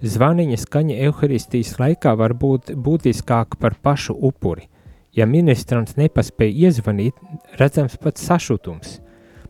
Zvaniņa 0.04 0.58
skaņa 0.64 0.98
evaharistijas 1.08 1.78
laikā 1.80 2.16
var 2.20 2.36
būt 2.38 2.74
būtiskāka 2.76 3.60
par 3.60 3.80
pašu 3.84 4.16
upuri– 4.32 4.68
Ja 5.18 5.26
ministrants 5.26 5.96
nepaspēja 5.98 6.68
iezvanīt, 6.68 7.18
redzams 7.58 7.96
pat 7.98 8.20
sašutums. 8.22 9.00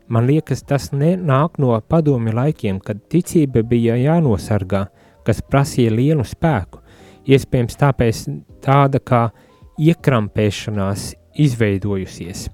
Man 0.08 0.24
liekas, 0.24 0.62
tas 0.64 0.88
nāk 0.96 1.58
no 1.60 1.74
padomi 1.92 2.32
laikiem, 2.32 2.78
kad 2.80 3.02
ticība 3.12 3.60
bija 3.68 3.98
jānosargā, 4.00 4.86
kas 5.28 5.42
prasīja 5.44 5.92
lielu 5.92 6.24
spēku. 6.24 6.80
Iespējams, 7.28 7.76
tāpēc 7.76 8.22
tāda 8.64 9.02
kā 9.04 9.26
iekrampēšanās 9.76 11.10
izveidojusies. 11.36 12.48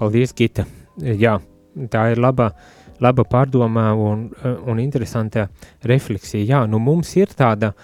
Paldies, 0.00 0.32
Gita! 0.32 0.64
Jā, 0.96 1.36
tā 1.92 2.08
ir 2.14 2.24
laba, 2.24 2.54
laba 3.04 3.28
pārdomā 3.28 3.90
un, 4.00 4.30
un 4.64 4.80
interesanta 4.80 5.50
refleksija. 5.84 6.48
Jā, 6.54 6.64
nu 6.64 6.80
mums 6.80 7.12
ir 7.20 7.36
tāda, 7.36 7.74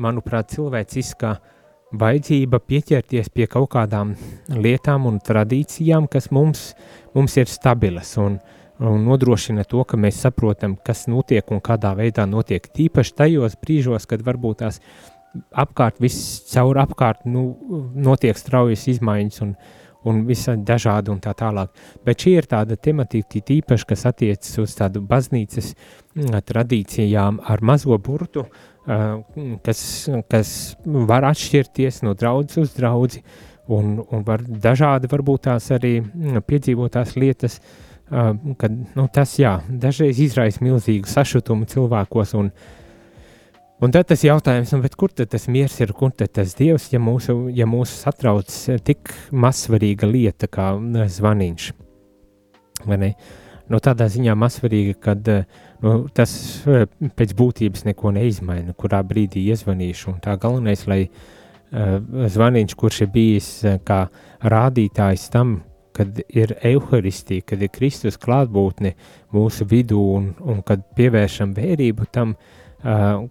manuprāt, 0.00 0.54
cilvēciskā 0.56 1.36
uh, 1.36 1.51
vajadzība 1.98 2.60
pieķerties 2.64 3.30
pie 3.34 3.46
kaut 3.50 3.70
kādām 3.74 4.14
lietām 4.52 5.06
un 5.10 5.20
tradīcijām, 5.24 6.08
kas 6.10 6.30
mums, 6.32 6.72
mums 7.16 7.36
ir 7.40 7.50
stabilas 7.50 8.14
un, 8.20 8.38
un 8.80 9.04
nodrošina 9.06 9.66
to, 9.68 9.84
ka 9.88 10.00
mēs 10.00 10.22
saprotam, 10.24 10.76
kas 10.84 11.06
notiek 11.10 11.52
un 11.52 11.62
kādā 11.64 11.94
veidā 11.98 12.26
notiek. 12.28 12.64
Tīpaši 12.64 13.16
tajos 13.18 13.58
brīžos, 13.60 14.08
kad 14.08 14.24
varbūt 14.24 14.62
tās 14.64 14.80
apkārt, 15.52 16.00
viss 16.02 16.42
caur 16.52 16.80
apkārt 16.82 17.24
nu, 17.28 17.52
notiek 17.94 18.36
straujas 18.38 18.88
izmaiņas 18.92 19.44
un, 19.44 19.54
un 20.08 20.24
visādi 20.28 20.66
dažādi 20.68 21.12
un 21.12 21.20
tā 21.24 21.32
tālāk. 21.38 21.72
Bet 22.04 22.24
šī 22.24 22.36
ir 22.40 22.48
tāda 22.50 22.76
tematika 22.76 23.40
tīpaši, 23.40 23.88
kas 23.92 24.08
attiecas 24.10 24.58
uz 24.64 24.76
tādu 24.76 25.04
baznīcas 25.08 25.72
tradīcijām 26.48 27.40
ar 27.48 27.62
mazo 27.64 27.96
burtu, 28.02 28.44
uh, 28.44 28.71
kas, 28.86 29.80
kas 30.30 30.52
var 30.84 31.26
atšķirties 31.30 32.02
no 32.06 32.14
draudzes 32.18 32.64
uz 32.64 32.76
draudzi, 32.76 33.22
un, 33.70 33.96
un 34.10 34.26
var 34.26 34.42
dažādi 34.42 35.10
varbūt 35.10 35.46
tās 35.46 35.70
arī 35.74 36.00
piedzīvotās 36.48 37.16
lietas, 37.16 37.60
kad 38.10 38.72
nu, 38.96 39.06
tas, 39.14 39.36
jā, 39.40 39.56
dažreiz 39.68 40.20
izraisa 40.20 40.62
milzīgu 40.64 41.08
sašutumu 41.08 41.68
cilvēkos, 41.70 42.34
un, 42.36 42.50
un 43.82 43.94
tad 43.94 44.10
tas 44.10 44.24
jautājums, 44.26 44.74
nu, 44.74 44.90
kur 44.98 45.14
tad 45.14 45.30
tas 45.32 45.46
miers 45.48 45.78
ir, 45.80 45.94
kur 45.96 46.12
tad 46.16 46.34
tas 46.40 46.56
dievs, 46.58 46.90
ja 46.92 47.00
mūsu, 47.00 47.46
ja 47.54 47.68
mūsu 47.70 48.02
satrauc 48.02 48.50
tik 48.84 49.14
mazsvarīga 49.32 50.10
lieta 50.10 50.50
kā 50.50 50.74
zvaniņš, 51.20 51.70
vai 52.90 53.00
ne? 53.06 53.14
Nu, 53.70 53.78
tādā 53.82 54.08
ziņā 54.10 54.34
mazsvarīga, 54.38 54.94
kad 55.00 55.28
uh, 55.30 55.44
nu, 55.84 55.92
tas 56.14 56.32
eh, 56.66 56.86
pēc 57.18 57.34
būtības 57.38 57.86
neko 57.88 58.12
neizmaina, 58.16 58.74
kurā 58.78 59.02
brīdī 59.06 59.44
iezvanīšu. 59.52 60.14
Un 60.14 60.22
tā 60.24 60.34
galvenais, 60.40 60.86
lai 60.90 61.02
uh, 61.06 61.98
zvaniņš, 62.34 62.76
kurš 62.78 63.02
ir 63.06 63.12
bijis 63.14 63.50
kā 63.86 64.00
rādītājs 64.42 65.28
tam, 65.32 65.60
kad 65.96 66.22
ir 66.32 66.56
evaharistija, 66.64 67.44
kad 67.46 67.62
ir 67.62 67.70
Kristus 67.72 68.16
klātbūtne 68.20 68.94
mūsu 69.36 69.68
vidū 69.68 70.00
un, 70.16 70.30
un 70.40 70.62
kad 70.66 70.84
pievēršam 70.96 71.52
vērību 71.52 72.08
tam, 72.08 72.32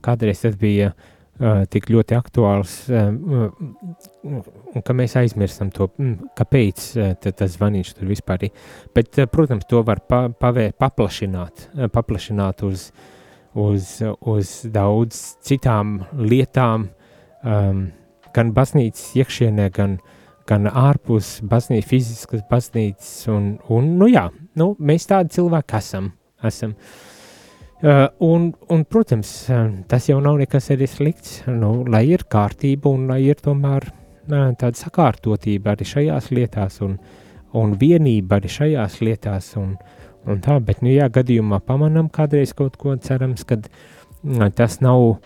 kādreiz 0.06 0.44
tas 0.46 0.54
bija 0.62 0.92
uh, 0.92 1.08
tik 1.72 1.88
ļoti 1.90 2.16
aktuāls, 2.18 2.74
un 2.92 4.84
ka 4.86 4.96
mēs 4.98 5.16
aizmirstam 5.18 5.72
to, 5.74 5.88
kāpēc 6.38 6.84
tas 7.24 7.56
zvaniņš 7.56 7.94
tur 7.98 8.10
vispār 8.12 8.46
ir. 8.48 8.68
Bet, 8.96 9.18
protams, 9.34 9.66
to 9.70 9.82
var 9.88 10.04
pa, 10.06 10.28
pavē, 10.30 10.70
paplašināt, 10.78 11.70
paplašināt 11.94 12.62
uz, 12.68 12.90
uz, 13.58 13.90
uz 14.22 14.54
daudz 14.70 15.22
citām 15.48 16.02
lietām, 16.14 16.90
um, 17.42 17.86
gan 18.36 18.54
baznīcas 18.56 19.16
iekšienē, 19.18 19.70
gan, 19.76 19.98
gan 20.50 20.70
ārpus 20.70 21.40
baznīcas, 21.42 21.90
fiziskas 21.90 22.46
baznīcas, 22.52 23.16
un, 23.34 23.56
un 23.74 23.96
nu 23.98 24.12
jā, 24.12 24.28
nu, 24.62 24.76
mēs 24.80 25.10
tādi 25.10 25.40
cilvēki 25.40 25.82
esam. 25.82 26.14
esam. 26.46 26.76
Uh, 26.78 27.11
un, 28.18 28.52
un, 28.68 28.84
protams, 28.84 29.30
uh, 29.50 29.72
tas 29.90 30.06
jau 30.10 30.20
nav 30.22 30.38
nekas 30.38 30.70
arī 30.74 30.86
slikts, 30.90 31.40
nu, 31.50 31.72
lai 31.90 32.04
ir 32.12 32.28
kārtība 32.30 32.92
un 32.94 33.08
lai 33.10 33.24
ir 33.26 33.42
tomēr 33.42 33.88
uh, 33.90 34.52
tāda 34.60 34.78
sakārtotība 34.78 35.74
arī 35.74 35.88
šajās 35.90 36.30
lietās 36.30 36.78
un, 36.86 37.00
un 37.58 37.74
vienība 37.82 38.38
arī 38.38 38.52
šajās 38.54 39.00
lietās 39.02 39.56
un, 39.58 39.74
un 40.30 40.44
tā, 40.46 40.60
bet, 40.62 40.84
nu, 40.86 40.92
jā, 40.94 41.10
gadījumā 41.10 41.62
pamanam 41.66 42.12
kādreiz 42.14 42.54
kaut 42.54 42.78
ko 42.78 42.94
cerams, 43.02 43.48
kad 43.50 43.66
uh, 43.66 44.46
tas 44.54 44.78
nav 44.86 45.18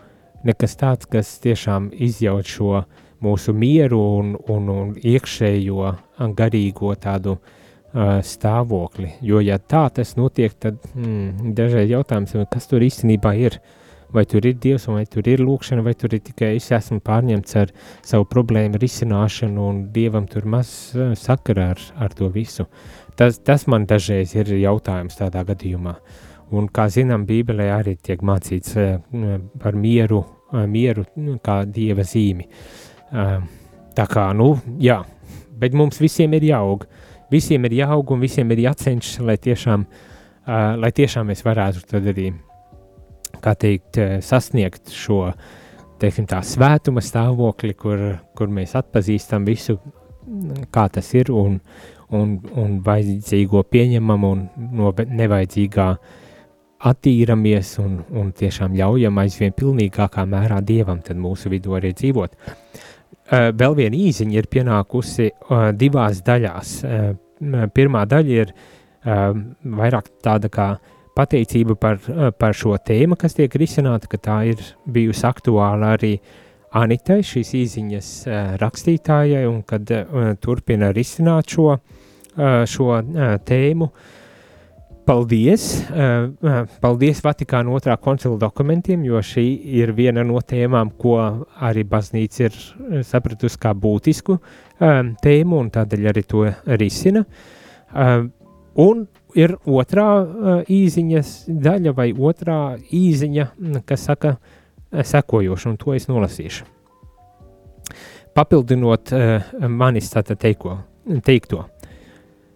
nekas 0.48 0.80
tāds, 0.80 1.12
kas 1.12 1.36
tiešām 1.44 1.92
izjauc 1.92 2.48
šo 2.48 2.86
mūsu 3.26 3.52
mieru 3.58 4.00
un, 4.22 4.34
un, 4.48 4.72
un 4.72 4.96
iekšējo 4.96 5.92
garīgo 6.38 6.96
tādu 7.04 7.36
uh, 7.36 7.54
stāvokli. 7.96 9.14
Jo, 9.24 9.40
ja 9.40 9.58
tā 9.60 9.88
tas 9.94 10.16
notiek, 10.20 10.54
tad 10.60 10.82
mm, 10.94 11.54
dažreiz 11.56 11.94
jautājums, 11.94 12.36
kas 12.52 12.68
tur 12.68 12.84
īstenībā 12.84 13.36
ir. 13.40 13.60
Vai 14.16 14.24
tur 14.30 14.46
ir 14.46 14.56
dievs, 14.62 14.86
vai 14.88 15.04
tur 15.10 15.28
ir 15.28 15.42
lūkšana, 15.44 15.84
vai 15.84 15.96
tur 15.98 16.14
ir 16.14 16.22
tikai 16.24 16.54
es 16.56 16.70
esmu 16.72 17.02
pārņemts 17.04 17.56
ar 17.60 17.72
savu 18.06 18.28
problēmu 18.30 18.80
risināšanu, 18.80 19.64
un 19.66 19.82
dievam 19.92 20.28
tur 20.30 20.46
maz 20.48 20.70
sakara 21.20 21.72
ar, 21.74 21.82
ar 22.00 22.14
to 22.16 22.30
visu. 22.32 22.68
Tas, 23.18 23.40
tas 23.44 23.66
man 23.72 23.88
dažreiz 23.90 24.36
ir 24.38 24.54
jautājums 24.60 25.18
tādā 25.20 25.44
gadījumā. 25.48 25.96
Un, 26.56 26.70
kā 26.70 26.86
zinām, 26.94 27.26
Bībelē 27.28 27.72
arī 27.74 27.96
tiek 27.98 28.22
mācīts 28.24 28.78
par 29.60 29.76
mieru, 29.76 30.22
mieru 30.70 31.08
nu, 31.18 31.40
kā 31.44 31.64
dieva 31.66 32.06
zīmi. 32.06 32.46
Tā 33.96 34.08
kā, 34.12 34.30
nu, 34.38 34.54
jā, 34.80 35.02
bet 35.60 35.76
mums 35.76 36.00
visiem 36.04 36.38
ir 36.38 36.52
jāaug. 36.54 36.86
Uh, 36.86 37.05
visiem 37.32 37.66
ir 37.68 37.80
jāaug 37.82 38.16
un 38.16 38.24
visiem 38.24 38.52
ir 38.54 38.66
jācenšas, 38.68 39.20
lai 39.26 39.38
tiešām, 39.42 39.86
uh, 39.86 40.74
lai 40.80 40.92
tiešām 40.96 41.32
mēs 41.32 41.44
varētu 41.46 41.86
tad 41.90 42.10
arī, 42.12 42.32
kā 43.44 43.56
teikt, 43.60 44.00
sasniegt 44.26 44.94
šo, 44.94 45.30
teiksim 46.02 46.28
tā, 46.30 46.42
svētuma 46.46 47.04
stāvokli, 47.04 47.76
kur, 47.78 48.06
kur 48.36 48.52
mēs 48.52 48.76
atpazīstam 48.80 49.46
visu, 49.48 49.78
kā 50.74 50.88
tas 50.90 51.14
ir 51.14 51.32
un, 51.34 51.60
un, 52.16 52.38
un 52.58 52.80
vajadzīgo 52.86 53.64
pieņemam 53.70 54.30
un 54.30 54.46
no 54.78 54.94
nevajadzīgā 54.96 55.90
attīramies 56.86 57.78
un, 57.82 58.00
un 58.14 58.32
tiešām 58.36 58.76
ļaujam 58.78 59.22
aizvien 59.22 59.54
pilnīgākā 59.58 60.26
mērā 60.30 60.60
Dievam 60.66 61.00
tad 61.06 61.18
mūsu 61.18 61.50
vidū 61.54 61.78
arī 61.78 61.94
dzīvot. 61.98 62.36
Uh, 62.36 62.86
vēl 63.32 63.76
viena 63.78 63.98
īziņa 63.98 64.38
ir 64.38 64.48
pienākusi 64.52 65.30
uh, 65.32 65.70
divās 65.74 66.22
daļās. 66.26 66.74
Uh, 66.84 67.14
pirmā 67.76 68.06
daļa 68.08 68.42
ir 68.44 68.56
vairāk 69.06 70.08
tāda 70.26 70.50
kā 70.50 70.64
pateicība 71.14 71.76
par, 71.78 72.00
par 72.40 72.56
šo 72.58 72.72
tēmu, 72.82 73.14
kas 73.22 73.36
tiek 73.38 73.54
risināta, 73.54 74.10
ka 74.10 74.18
tā 74.18 74.38
ir 74.50 74.64
bijusi 74.90 75.28
aktuāla 75.30 75.92
arī 75.94 76.16
Anitai, 76.76 77.20
šīs 77.24 77.52
īziņas 77.60 78.08
uh, 78.26 78.40
rakstītājai, 78.60 79.44
un 79.48 79.62
kad 79.68 79.92
turpina 80.42 80.90
risināt 80.96 81.54
šo, 81.54 81.76
šo 82.72 82.98
tēmu. 83.48 83.92
Paldies! 85.06 85.66
Uh, 85.94 86.66
paldies 86.82 87.20
Vatikāna 87.22 87.70
otrā 87.78 87.94
koncila 88.02 88.40
dokumentiem, 88.42 89.04
jo 89.06 89.20
šī 89.22 89.44
ir 89.78 89.92
viena 89.94 90.24
no 90.26 90.40
tēmām, 90.42 90.90
ko 90.98 91.20
arī 91.62 91.84
baznīca 91.86 92.48
ir 92.48 92.58
sapratusi 93.06 93.60
kā 93.62 93.76
būtisku 93.78 94.40
tēmu 95.22 95.60
un 95.62 95.70
tādēļ 95.72 96.10
arī 96.10 96.24
to 96.28 96.42
risina. 96.66 97.22
Un 98.76 99.06
ir 99.38 99.54
otrā 99.66 100.08
īziņas 100.74 101.36
daļa 101.48 101.94
vai 101.96 102.10
otrā 102.12 102.60
īziņa, 102.76 103.48
kas 103.88 104.10
saka 104.10 104.36
sekojošu, 104.92 105.70
un 105.70 105.78
to 105.80 105.94
es 105.96 106.10
nolasīšu. 106.10 106.66
Papildinot 108.36 109.14
manis 109.70 110.12
tātad 110.12 110.42
teiko, 110.42 110.80
teikto. 111.24 111.64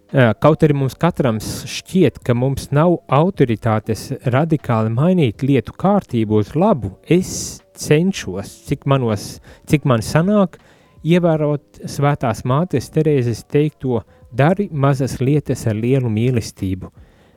Uh, 0.10 0.32
kaut 0.42 0.64
arī 0.66 0.74
mums 0.74 0.96
katram 0.98 1.38
šķiet, 1.38 2.16
ka 2.26 2.34
mums 2.34 2.72
nav 2.74 2.96
autoritātes 3.14 4.08
radikāli 4.34 4.90
mainīt 4.90 5.44
lietu 5.46 5.76
kārtību 5.78 6.40
uz 6.42 6.56
labu, 6.58 6.96
es 7.06 7.60
cenšos, 7.78 8.56
cik, 8.66 8.88
manos, 8.90 9.36
cik 9.70 9.86
man 9.86 10.02
sanāk, 10.02 10.58
ievērot 11.06 11.84
svētās 11.86 12.42
mātes 12.42 12.90
Terēzes 12.90 13.44
teikto, 13.54 14.02
dari 14.34 14.66
mazas 14.74 15.20
lietas 15.22 15.68
ar 15.70 15.78
lielu 15.78 16.10
mīlestību. 16.10 16.90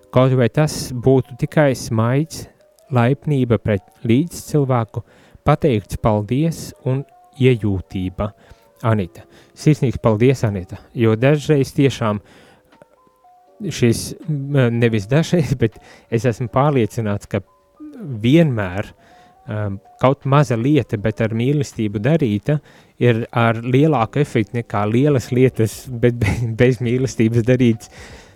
Kaut 0.08 0.32
vai 0.40 0.48
tas 0.48 0.94
būtu 0.96 1.36
tikai 1.44 1.74
smaids, 1.76 2.46
laipnība 2.88 3.58
pret 3.60 3.84
līdzcilvēku, 4.08 5.04
pateikts 5.44 6.00
paldies 6.00 6.70
un 6.88 7.04
iejūtība. 7.36 8.30
Anita, 8.88 9.26
sirsnīgs 9.54 10.00
paldies, 10.02 10.40
Anita, 10.48 10.80
jo 10.96 11.12
dažreiz 11.20 11.70
tiešām 11.76 12.18
šis, 13.70 14.12
nevis 14.28 15.08
dažreiz, 15.10 15.54
bet 15.62 15.78
es 16.10 16.26
esmu 16.28 16.50
pārliecināts, 16.52 17.30
ka 17.30 17.42
vienmēr 18.02 18.88
um, 19.46 19.78
kaut 20.02 20.26
maza 20.26 20.56
lieta, 20.58 20.98
bet 20.98 21.22
ar 21.22 21.34
mīlestību 21.38 22.02
darīta, 22.02 22.58
ir 23.02 23.24
ar 23.30 23.60
lielāku 23.62 24.22
efektu 24.22 24.58
nekā 24.60 24.84
lielas 24.90 25.30
lietas, 25.34 25.84
bet 25.88 26.18
bez, 26.20 26.44
bez 26.60 26.82
mīlestības 26.84 27.46
darīts. 27.48 27.92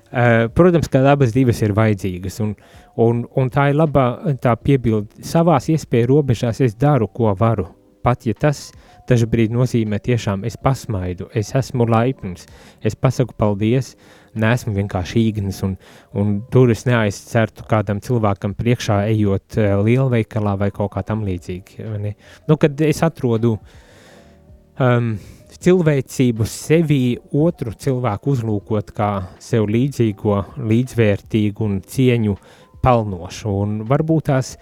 Uh, 0.07 0.47
protams, 0.55 0.89
ka 0.89 1.03
abas 1.11 1.35
divas 1.35 1.59
ir 1.67 1.75
vajadzīgas, 1.77 2.39
un, 2.45 2.55
un, 3.03 3.25
un 3.37 3.49
tā 3.53 3.71
ir 3.73 3.81
laba 3.81 4.37
tā 4.43 4.55
piebilde. 4.61 5.25
Savās 5.27 5.67
iespēju 5.73 6.13
robežās 6.13 6.63
es 6.65 6.79
daru, 6.79 7.11
ko 7.11 7.35
varu. 7.39 7.67
Pat 8.07 8.23
ja 8.23 8.37
tas 8.39 8.69
dažkārt 9.11 9.51
nozīmē 9.55 9.99
tiešām 10.03 10.45
es 10.47 10.57
pasmaidu, 10.59 11.27
es 11.35 11.53
esmu 11.59 11.87
laipns, 11.91 12.47
es 12.83 12.95
pasaku 12.95 13.35
paldies, 13.39 13.95
neesmu 14.41 14.75
vienkārši 14.77 15.23
īgnis, 15.31 15.63
un, 15.67 15.77
un 16.17 16.37
tur 16.53 16.73
es 16.75 16.87
neaizcertu 16.89 17.67
kādam 17.71 18.03
cilvēkam 18.05 18.57
priekšā, 18.59 19.03
ejot 19.13 19.59
uh, 19.61 19.79
lielveikalā 19.87 20.57
vai 20.61 20.71
kaut 20.75 20.95
kā 20.97 21.05
tam 21.07 21.25
līdzīgi. 21.27 21.87
Nu, 22.49 22.59
kad 22.61 22.81
es 22.87 23.03
atrodu 23.07 23.57
um, 24.79 25.17
cilvēcību 25.63 26.47
sevī 26.49 27.03
otru 27.35 27.73
cilvēku 27.73 28.35
uzlūkot 28.35 28.93
kā 28.97 29.11
sev 29.43 29.69
līdzīgo, 29.71 30.41
līdzvērtīgu 30.61 31.65
un 31.67 31.79
cieņu 31.87 32.37
pelnošu. 32.85 33.53
Un 33.63 33.79
varbūt 33.89 34.29
tās, 34.31 34.55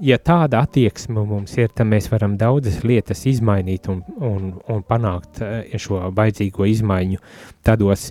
ja 0.00 0.18
tāda 0.22 0.62
attieksme 0.64 1.24
mums 1.28 1.56
ir, 1.58 1.70
tad 1.74 1.90
mēs 1.90 2.10
varam 2.12 2.38
daudzas 2.40 2.82
lietas 2.86 3.26
izmainīt 3.30 3.90
un, 3.92 4.02
un, 4.16 4.50
un 4.68 4.82
panākt 4.88 5.42
eh, 5.44 5.76
šo 5.78 6.08
vajadzīgo 6.16 6.68
izmaiņu 6.72 7.22
tādos 7.66 8.10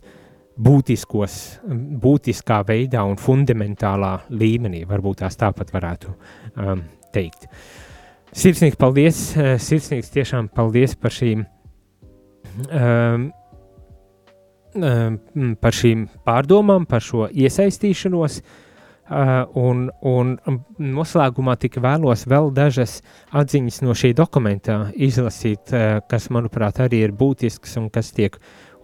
būtiskos, 0.57 1.33
būtiskā 2.01 2.61
veidā 2.67 3.03
un 3.05 3.17
fundamentālā 3.21 4.13
līmenī. 4.33 4.83
Varbūt 4.89 5.21
tās 5.23 5.37
tāpat 5.39 5.73
varētu 5.73 6.13
um, 6.13 6.83
teikt. 7.13 7.47
Sirsnīgs 8.37 8.77
paldies, 8.77 9.19
eh, 9.37 9.55
sirsnīgs 9.61 10.11
tiešām 10.13 10.49
paldies 10.53 10.97
par 10.99 11.13
šīm 11.15 11.45
um, 12.67 13.29
um, 14.77 15.55
par 15.61 15.75
šīm 15.75 16.07
pārdomām, 16.27 16.87
par 16.89 17.05
šo 17.05 17.27
iesaistīšanos. 17.31 18.41
Uh, 19.07 19.45
un, 19.55 19.85
un 20.03 20.33
noslēgumā 20.83 21.53
tik 21.61 21.77
vēlos 21.79 22.25
vēl 22.27 22.49
dažas 22.51 22.97
atziņas 23.31 23.77
no 23.85 23.93
šī 23.95 24.09
dokumenta 24.17 24.89
izlasīt, 24.91 25.71
uh, 25.71 26.01
kas, 26.11 26.25
manuprāt, 26.27 26.81
arī 26.83 27.05
ir 27.05 27.13
būtisks 27.15 27.77
un 27.79 27.87
kas 27.87 28.11
tiek 28.11 28.35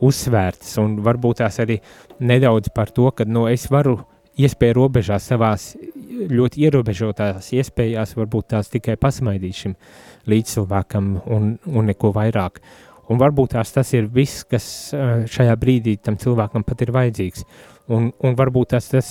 uzsvērts. 0.03 0.77
Un 0.83 0.97
varbūt 1.05 1.41
tās 1.43 1.59
arī 1.63 1.79
nedaudz 2.23 2.71
par 2.75 2.91
to, 2.95 3.09
ka 3.15 3.27
nu, 3.29 3.47
es 3.51 3.69
varu 3.71 3.99
iespēju 4.39 4.77
robežās 4.77 5.27
savās 5.29 5.73
ļoti 6.29 6.63
ierobežotās 6.65 7.51
iespējās, 7.53 8.15
varbūt 8.17 8.49
tās 8.53 8.71
tikai 8.73 8.95
pasmaidīt 9.01 9.59
šim 9.59 9.75
līdzcilvēkam 10.29 11.13
un, 11.35 11.53
un 11.65 11.91
neko 11.91 12.13
vairāk. 12.15 12.59
Un 13.11 13.19
varbūt 13.19 13.53
tās 13.57 13.73
tas 13.75 13.89
ir 13.93 14.07
viss, 14.11 14.45
kas 14.47 14.65
šajā 14.93 15.55
brīdī 15.59 15.97
tam 16.01 16.17
cilvēkam 16.17 16.63
pat 16.65 16.85
ir 16.85 16.93
vajadzīgs. 16.95 17.43
Un, 17.91 18.11
un 18.23 18.37
varbūt 18.39 18.71
tas, 18.73 18.87
tas, 18.93 19.09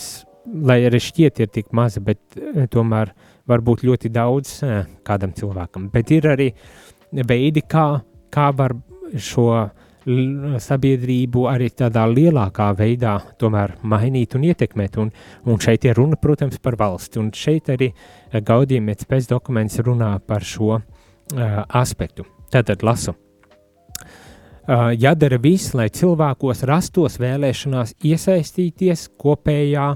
lai 0.48 0.80
arī 0.88 1.00
šķiet, 1.02 1.42
ir 1.44 1.50
tik 1.52 1.74
maza, 1.76 2.00
bet 2.00 2.38
tomēr 2.72 3.12
var 3.48 3.64
būt 3.64 3.84
ļoti 3.84 4.10
daudz 4.14 4.56
kādam 5.04 5.34
cilvēkam. 5.36 5.90
Bet 5.92 6.10
ir 6.14 6.30
arī 6.32 6.48
veidi, 7.12 7.62
kā, 7.68 8.00
kā 8.32 8.48
var 8.56 8.74
šo 9.20 9.50
sabiedrību 10.04 11.44
arī 11.50 11.68
tādā 11.78 12.04
lielākā 12.10 12.72
veidā 12.78 13.16
tomēr 13.38 13.76
mainīt 13.82 14.34
un 14.34 14.46
ietekmēt. 14.48 14.98
Un, 14.98 15.12
un 15.46 15.60
šeit 15.62 15.86
ir 15.86 15.96
runa, 15.98 16.18
protams, 16.20 16.58
par 16.62 16.76
valsti. 16.80 17.20
Un 17.22 17.30
šeit 17.36 17.70
arī 17.72 17.92
Gaudījumietas 18.32 19.08
pēc 19.08 19.28
dokuments 19.28 19.76
runā 19.84 20.14
par 20.26 20.44
šo 20.46 20.78
uh, 20.78 20.84
aspektu. 21.68 22.24
Tātad 22.52 22.82
lasu. 22.84 23.14
Uh, 24.62 24.92
jādara 24.94 25.36
viss, 25.42 25.74
lai 25.74 25.90
cilvēkos 25.92 26.62
rastos 26.70 27.18
vēlēšanās 27.20 27.96
iesaistīties 28.06 29.08
kopējā 29.20 29.88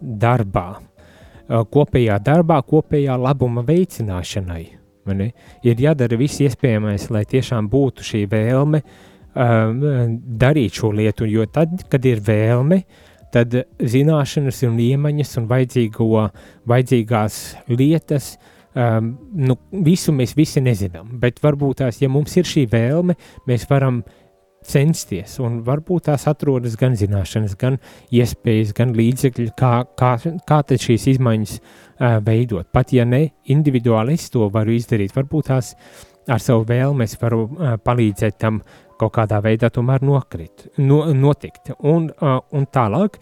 darbā, 0.00 0.66
uh, 0.76 1.64
kopējā 1.64 2.20
darbā, 2.22 2.60
kopējā 2.62 3.16
labuma 3.18 3.64
veicināšanai. 3.66 4.64
Mani? 5.08 5.30
Ir 5.64 5.80
jādara 5.80 6.18
viss 6.20 6.42
iespējamais, 6.44 7.08
lai 7.10 7.24
tiešām 7.26 7.70
būtu 7.72 8.04
šī 8.04 8.26
vēlme 8.30 8.84
uh, 8.84 9.09
darīt 9.34 10.80
šo 10.80 10.92
lietu, 10.96 11.28
jo 11.30 11.46
tad, 11.46 11.76
kad 11.90 12.06
ir 12.08 12.22
vēlme, 12.26 12.82
tad 13.30 13.54
zināšanas 13.78 14.64
un 14.66 14.80
iemaņas 14.82 15.36
un 15.38 15.50
vajadzīgo, 15.50 16.24
vajadzīgās 16.70 17.42
lietas 17.70 18.32
uh, 18.34 18.48
um, 18.74 19.12
nu, 19.34 19.56
visu 19.84 20.14
mēs 20.14 20.34
visi 20.38 20.62
nezinām, 20.64 21.18
bet 21.20 21.40
varbūt 21.42 21.82
tās, 21.82 22.00
ja 22.02 22.10
mums 22.12 22.36
ir 22.38 22.48
šī 22.48 22.66
vēlme, 22.70 23.16
mēs 23.48 23.66
varam 23.70 24.02
censties, 24.66 25.38
un 25.40 25.62
varbūt 25.64 26.10
tās 26.10 26.26
atrodas 26.28 26.76
gan 26.80 26.96
zināšanas, 26.98 27.56
gan 27.60 27.78
iespējas, 28.12 28.74
gan 28.76 28.92
līdzekļi, 28.96 29.48
kā, 29.56 29.72
kā, 29.98 30.12
kā 30.46 30.60
šīs 30.68 31.08
izmaiņas 31.14 31.56
uh, 31.56 32.18
veidot. 32.26 32.68
Pat 32.72 32.92
ja 32.92 33.06
ne 33.08 33.26
individuāli 33.50 34.18
es 34.18 34.28
to 34.32 34.50
varu 34.52 34.76
izdarīt, 34.76 35.16
varbūt 35.16 35.50
tās 35.52 35.74
ar 36.30 36.42
savu 36.44 36.66
vēlmi 36.68 37.08
es 37.08 37.16
varu 37.20 37.46
uh, 37.48 37.74
palīdzēt 37.80 38.38
tam 38.42 38.60
kaut 39.00 39.14
kādā 39.16 39.40
veidā 39.44 39.70
tomēr 39.72 40.04
nokrit, 40.04 40.68
no, 40.78 41.02
notikt. 41.16 41.72
Un, 41.80 42.10
uh, 42.20 42.38
un 42.56 42.66
tālāk, 42.72 43.18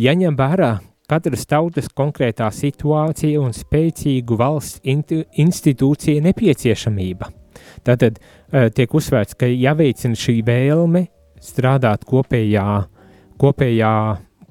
jaņem 0.00 0.36
vērā, 0.38 0.72
katras 1.10 1.46
tautas 1.48 1.90
konkrētā 1.92 2.48
situācija 2.54 3.42
un 3.42 3.54
spēcīgu 3.54 4.38
valsts 4.40 4.82
institūcija 4.84 6.24
nepieciešamība. 6.24 7.30
Tātad 7.86 8.18
uh, 8.18 8.68
tiek 8.74 8.94
uzsvērts, 8.94 9.36
ka 9.38 9.48
jāveicina 9.50 10.18
šī 10.18 10.40
vēlme 10.46 11.06
strādāt 11.44 12.06
kopējā, 12.08 12.66
kopējā, 13.40 13.94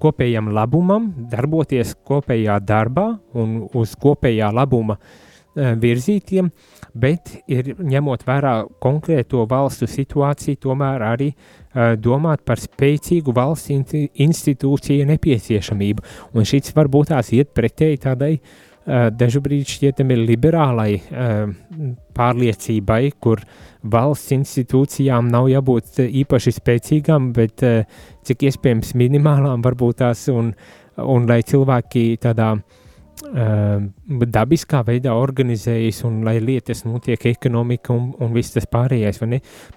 kopējam 0.04 0.52
labumam, 0.54 1.12
darboties 1.32 1.96
kopējā 2.06 2.60
darbā 2.64 3.08
un 3.40 3.64
uz 3.80 3.96
kopējā 4.00 4.52
labuma 4.54 4.98
uh, 5.00 5.74
virzītiem, 5.80 6.52
bet 6.94 7.32
ir 7.50 7.74
ņemot 7.80 8.26
vērā 8.28 8.54
konkrēto 8.84 9.44
valstu 9.50 9.88
situāciju, 9.90 10.60
tomēr 10.62 11.06
arī 11.08 11.30
uh, 11.34 11.94
domāt 11.98 12.44
par 12.46 12.62
spēcīgu 12.62 13.34
valsts 13.36 13.74
institūciju 13.74 15.08
nepieciešamību. 15.10 16.06
Un 16.38 16.48
šis 16.48 16.74
varbūt 16.78 17.12
tās 17.14 17.34
iet 17.34 17.54
pretēji 17.58 18.04
tādai 18.06 18.34
uh, 18.38 19.10
dažubrīd 19.10 19.74
šķietami 19.74 20.20
liberālai 20.22 20.92
uh, 21.00 21.50
pārliecībai, 22.14 23.02
kur 23.20 23.42
valsts 23.84 24.36
institūcijām 24.38 25.34
nav 25.34 25.50
jābūt 25.52 26.06
īpaši 26.06 26.56
spēcīgām, 26.60 27.34
bet 27.36 27.66
cik 28.24 28.46
iespējams 28.48 28.94
minimālām 28.96 29.66
varbūt 29.66 29.98
tās 30.00 30.30
un, 30.32 30.54
un 31.04 31.28
lai 31.28 31.42
cilvēki 31.44 32.06
tādā 32.24 32.54
uh, 32.56 32.80
dabiskā 33.22 34.82
veidā 34.88 35.14
organizējas 35.16 36.04
un 36.08 36.24
lai 36.26 36.40
lietas 36.42 36.84
notiek 36.86 37.26
ekonomika 37.30 37.94
un, 37.94 38.12
un 38.20 38.34
viss 38.34 38.56
tas 38.56 38.66
pārējais? 38.70 39.22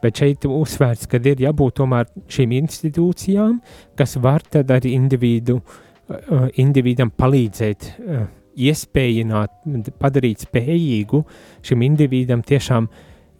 Bet 0.03 0.23
šeit 0.23 0.47
uzsvērts, 0.49 1.07
ka 1.11 1.21
ir 1.21 1.43
jābūt 1.45 1.79
tomēr 1.81 2.09
šīm 2.33 2.55
institūcijām, 2.63 3.61
kas 3.97 4.17
var 4.23 4.43
tad 4.43 4.71
arī 4.71 4.95
individu, 4.97 5.61
uh, 5.61 6.49
individam 6.57 7.11
palīdzēt 7.11 7.91
uh, 7.99 8.27
iespējināt, 8.57 9.53
padarīt 10.01 10.47
spējīgu 10.47 11.23
šim 11.67 11.83
individam 11.85 12.43
tiešām 12.43 12.89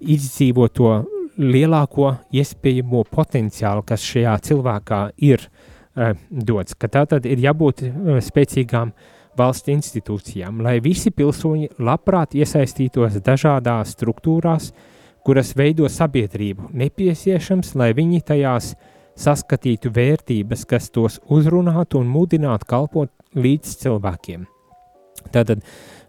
izdzīvot 0.01 0.75
to 0.77 0.93
lielāko 1.41 2.13
iespējamo 2.37 3.03
potenciālu, 3.13 3.85
kas 3.87 4.05
šajā 4.05 4.37
cilvēkā 4.49 5.03
ir, 5.25 5.49
uh, 5.97 6.13
dots, 6.31 6.77
ka 6.77 6.89
tā 6.93 7.07
tad 7.09 7.27
ir 7.29 7.41
jābūt 7.49 7.87
uh, 7.89 8.19
spēcīgām 8.25 8.93
valsts 9.37 9.71
institūcijām, 9.73 10.61
lai 10.65 10.79
visi 10.85 11.13
pilsoņi 11.15 11.77
labprāt 11.79 12.35
iesaistītos 12.39 13.19
dažādās 13.25 13.95
struktūrās, 13.97 14.73
kuras 15.27 15.55
veido 15.59 15.89
sabiedrību, 15.91 16.71
nepieciešams, 16.73 17.75
lai 17.79 17.91
viņi 17.97 18.23
tajās 18.29 18.75
saskatītu 19.17 19.91
vērtības, 19.97 20.67
kas 20.69 20.91
tos 20.93 21.19
uzrunātu 21.33 22.01
un 22.01 22.11
mudinātu 22.13 22.69
kalpot 22.69 23.11
līdz 23.37 23.77
cilvēkiem. 23.83 24.47
Tātad 25.33 25.65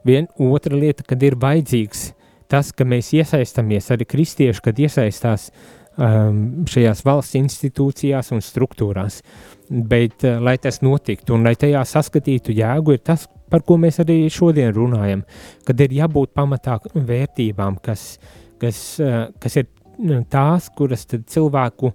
viena 0.05 0.27
otra 0.37 0.77
lieta, 0.77 1.05
kad 1.07 1.23
ir 1.23 1.37
vajadzīgs 1.39 2.11
tas, 2.51 2.71
ka 2.71 2.85
mēs 2.87 3.11
iesaistamies, 3.17 3.89
arī 3.91 4.07
kristieši, 4.07 4.63
kad 4.63 4.79
iesaistās 4.79 5.49
šajās 5.97 7.03
valsts 7.05 7.37
institūcijās 7.39 8.31
un 8.35 8.43
struktūrās. 8.45 9.21
Bet, 9.67 10.23
uh, 10.23 10.37
lai 10.43 10.57
tas 10.61 10.81
notiktu 10.85 11.35
un 11.35 11.47
lai 11.47 11.55
tajā 11.59 11.81
saskatītu 11.87 12.55
jēgu, 12.55 12.95
ir 12.95 13.01
tas, 13.03 13.25
par 13.51 13.63
ko 13.67 13.79
mēs 13.81 13.99
arī 14.03 14.19
šodien 14.31 14.71
runājam, 14.75 15.23
kad 15.67 15.81
ir 15.83 15.95
jābūt 15.97 16.35
pamatā 16.37 16.77
vērtībām, 16.93 17.81
kas, 17.83 18.13
kas, 18.61 18.83
uh, 19.03 19.25
kas 19.41 19.59
ir 19.59 19.67
nu, 19.99 20.21
tās, 20.29 20.69
kuras 20.77 21.07
cilvēku 21.09 21.91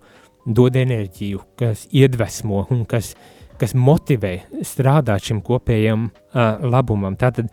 dod 0.47 0.77
enerģiju, 0.77 1.45
kas 1.59 1.87
iedvesmo 1.95 2.67
un 2.75 2.83
kas, 2.91 3.15
kas 3.61 3.77
motivē 3.79 4.35
strādāt 4.67 5.31
šim 5.31 5.41
kopējam 5.47 6.09
uh, 6.11 6.59
labumam. 6.67 7.17
Tātad 7.17 7.53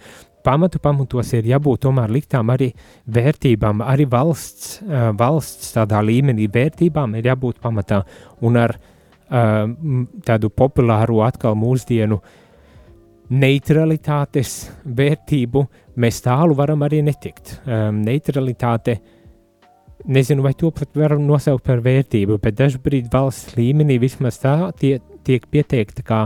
pamatu 0.49 0.81
pamatos 0.81 1.33
ir 1.37 1.51
jābūt 1.51 1.85
tomēr 1.85 2.09
liktām 2.13 2.49
arī 2.49 2.71
vērtībām, 3.13 3.83
arī 3.85 4.09
valsts, 4.09 4.79
uh, 4.81 5.11
valsts 5.17 5.75
tādā 5.77 6.01
līmenī 6.05 6.49
vērtībām 6.49 7.13
ir 7.19 7.29
jābūt 7.29 7.61
pamatā 7.61 8.01
un 8.45 8.57
ar 8.57 8.73
uh, 8.75 9.65
tādu 10.25 10.49
populāru 10.49 11.21
atkal 11.27 11.57
mūsdienu 11.59 12.17
neutralitātes 13.29 14.63
vērtību 14.83 15.63
mēs 15.99 16.23
tālu 16.25 16.57
varam 16.57 16.83
arī 16.87 17.03
netikt. 17.05 17.59
Um, 17.65 18.01
neutralitāte, 18.05 18.97
nezinu, 20.09 20.43
vai 20.45 20.55
to 20.57 20.71
pat 20.75 20.95
varam 20.97 21.25
nosaukt 21.27 21.65
par 21.67 21.83
vērtību, 21.85 22.39
bet 22.41 22.57
dažbrīd 22.59 23.11
valsts 23.13 23.55
līmenī 23.59 23.99
vismaz 24.01 24.39
tā 24.41 24.55
tie, 24.79 24.97
tiek 25.27 25.45
pieteikta 25.51 26.05
kā, 26.05 26.21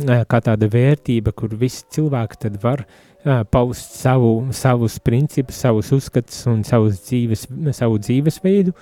kā 0.00 0.42
tāda 0.44 0.68
vērtība, 0.72 1.34
kur 1.36 1.52
visi 1.58 1.84
cilvēki 1.92 2.54
var 2.62 2.86
paust 3.22 3.96
savu, 4.00 4.32
savus 4.56 4.98
principus, 5.02 5.60
savus 5.62 5.92
uzskatus 5.94 6.44
un 6.50 6.62
savus 6.66 7.02
dzīves, 7.06 7.46
savu 7.76 8.00
dzīvesveidu, 8.02 8.74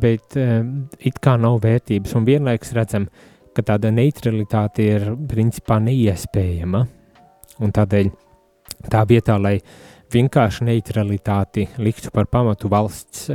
bet 0.00 0.36
it 0.36 1.20
kā 1.22 1.36
nav 1.40 1.60
vērtības. 1.64 2.12
Un 2.18 2.26
vienlaikus 2.28 2.74
redzam, 2.76 3.06
ka 3.56 3.64
tāda 3.72 3.92
neutralitāte 3.92 4.84
ir 4.84 5.08
principā 5.28 5.78
neiespējama. 5.80 6.84
Un 7.62 7.72
tādēļ 7.72 8.12
tā 8.92 9.02
vietā, 9.08 9.38
lai 9.40 9.58
vienkārši 10.12 10.66
neutralitāti 10.68 11.66
liktu 11.80 12.12
par 12.12 12.28
pamatu 12.28 12.68
valsts 12.72 13.30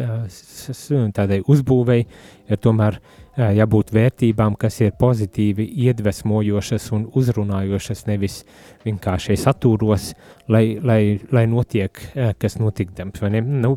tādai 1.17 1.41
uzbūvei, 1.49 2.03
ir 2.49 2.61
tomēr 2.61 2.99
jābūt 3.37 3.91
vērtībām, 3.93 4.55
kas 4.59 4.79
ir 4.81 4.95
pozitīvi 4.99 5.67
iedvesmojošas 5.87 6.89
un 6.97 7.07
uzrunājošas, 7.17 8.05
nevis 8.09 8.41
vienkārši 8.85 9.37
satūros, 9.37 10.11
lai, 10.49 10.79
lai, 10.81 11.01
lai 11.31 11.45
notiek, 11.49 12.01
kas 12.41 12.57
notikdams. 12.61 13.21
Nu, 13.45 13.75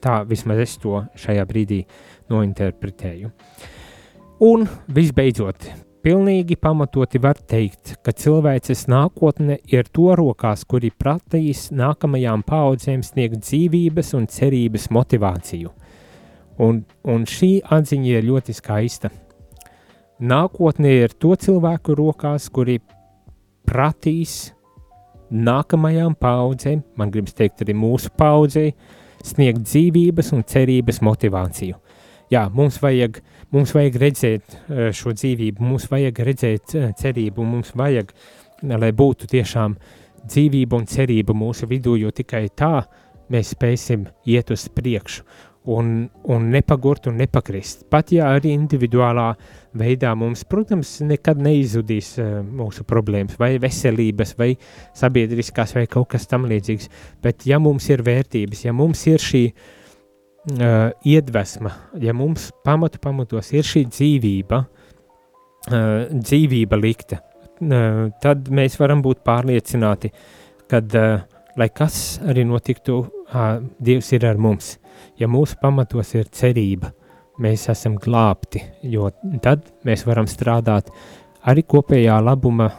tā 0.00 0.20
vismaz 0.28 0.62
es 0.64 0.76
to 0.82 1.02
šajā 1.20 1.44
brīdī 1.48 1.82
nointerpretēju. 2.32 3.32
Un 4.46 4.66
visbeidzot, 4.92 5.68
pilnīgi 6.04 6.58
pamatoti 6.60 7.20
var 7.20 7.38
teikt, 7.40 7.96
ka 8.04 8.12
cilvēces 8.16 8.84
nākotne 8.92 9.58
ir 9.72 9.88
to 9.92 10.12
rokās, 10.16 10.64
kuri 10.68 10.92
prasīs 10.92 11.70
nākamajām 11.72 12.44
paudzēm 12.48 13.04
sniegt 13.04 13.44
dzīvības 13.44 14.14
un 14.16 14.30
cerības 14.32 14.88
motivāciju– 14.92 15.72
Un, 16.62 16.82
un 17.04 17.24
šī 17.28 17.58
atziņa 17.68 18.12
ir 18.16 18.28
ļoti 18.30 18.54
skaista. 18.56 19.10
Nākotnē 20.16 20.92
ir 21.02 21.12
to 21.20 21.34
cilvēku 21.36 21.96
rokās, 21.98 22.48
kuri 22.48 22.78
prasīs 23.68 24.54
nākamajām 25.28 26.14
paudzēm, 26.16 26.80
man 26.96 27.10
gribas 27.12 27.36
teikt, 27.36 27.60
arī 27.64 27.74
mūsu 27.76 28.12
paudzei, 28.16 28.70
sniegt 29.26 29.66
dzīvības 29.66 30.32
un 30.32 30.46
cerības 30.48 31.02
motivāciju. 31.04 31.76
Jā, 32.32 32.46
mums 32.54 32.78
vajag, 32.82 33.20
mums 33.54 33.74
vajag 33.76 33.98
redzēt 34.02 34.56
eh, 34.56 34.88
šo 34.96 35.12
dzīvību, 35.14 35.62
mums 35.62 35.86
vajag 35.90 36.22
redzēt 36.26 36.74
eh, 36.74 36.88
cerību, 36.98 37.44
mums 37.46 37.74
vajag, 37.76 38.14
lai 38.66 38.90
būtu 38.96 39.28
tiešām 39.30 39.76
dzīvība 40.26 40.80
un 40.80 40.88
cerība 40.90 41.36
mūsu 41.36 41.68
vidū, 41.70 41.98
jo 42.00 42.10
tikai 42.10 42.46
tā 42.56 42.80
mēs 43.30 43.52
spēsim 43.54 44.08
iet 44.26 44.50
uz 44.54 44.66
priekšu 44.72 45.26
un, 45.66 46.08
un 46.22 46.48
nepagurt 46.50 47.06
un 47.10 47.16
nepakrist. 47.18 47.86
Pat 47.90 48.12
ja 48.14 48.30
arī 48.36 48.52
individuālā 48.54 49.32
veidā 49.76 50.12
mums, 50.18 50.44
protams, 50.48 50.96
nekad 51.04 51.40
neizudīs 51.42 52.12
uh, 52.22 52.38
mūsu 52.46 52.86
problēmas, 52.88 53.36
vai 53.40 53.56
veselības, 53.62 54.36
vai 54.38 54.52
sabiedriskās, 54.96 55.74
vai 55.76 55.86
kaut 55.90 56.12
kas 56.14 56.28
tam 56.30 56.46
līdzīgs, 56.48 56.90
bet 57.24 57.48
ja 57.50 57.58
mums 57.62 57.88
ir 57.90 58.04
vērtības, 58.06 58.64
ja 58.68 58.74
mums 58.76 59.02
ir 59.10 59.22
šī 59.22 59.42
uh, 59.50 60.94
iedvesma, 61.04 61.74
ja 62.02 62.14
mums 62.16 62.52
pamatu 62.64 63.02
pamatos 63.02 63.50
ir 63.56 63.66
šī 63.66 63.86
dzīvība, 63.90 64.62
uh, 64.62 66.06
dzīvība 66.14 66.78
likta, 66.78 67.20
uh, 67.20 68.06
tad 68.22 68.52
mēs 68.54 68.78
varam 68.80 69.02
būt 69.04 69.26
pārliecināti, 69.26 70.14
kad, 70.70 70.94
uh, 70.94 71.26
lai 71.58 71.70
kas 71.74 72.20
arī 72.22 72.46
notiktu, 72.46 73.02
Dievs 73.82 74.12
ir 74.14 74.26
ar 74.28 74.38
mums 74.38 74.76
ja 75.18 75.28
mūsu 75.30 75.58
pamatos 75.60 76.14
ir 76.16 76.28
cerība, 76.32 76.92
mēs 77.42 77.68
esam 77.72 77.96
glābti, 78.00 78.62
jo 78.88 79.10
tad 79.44 79.66
mēs 79.86 80.06
varam 80.08 80.28
strādāt 80.30 80.90
arī 81.46 81.64
kopējā 81.68 82.16
labuma 82.24 82.70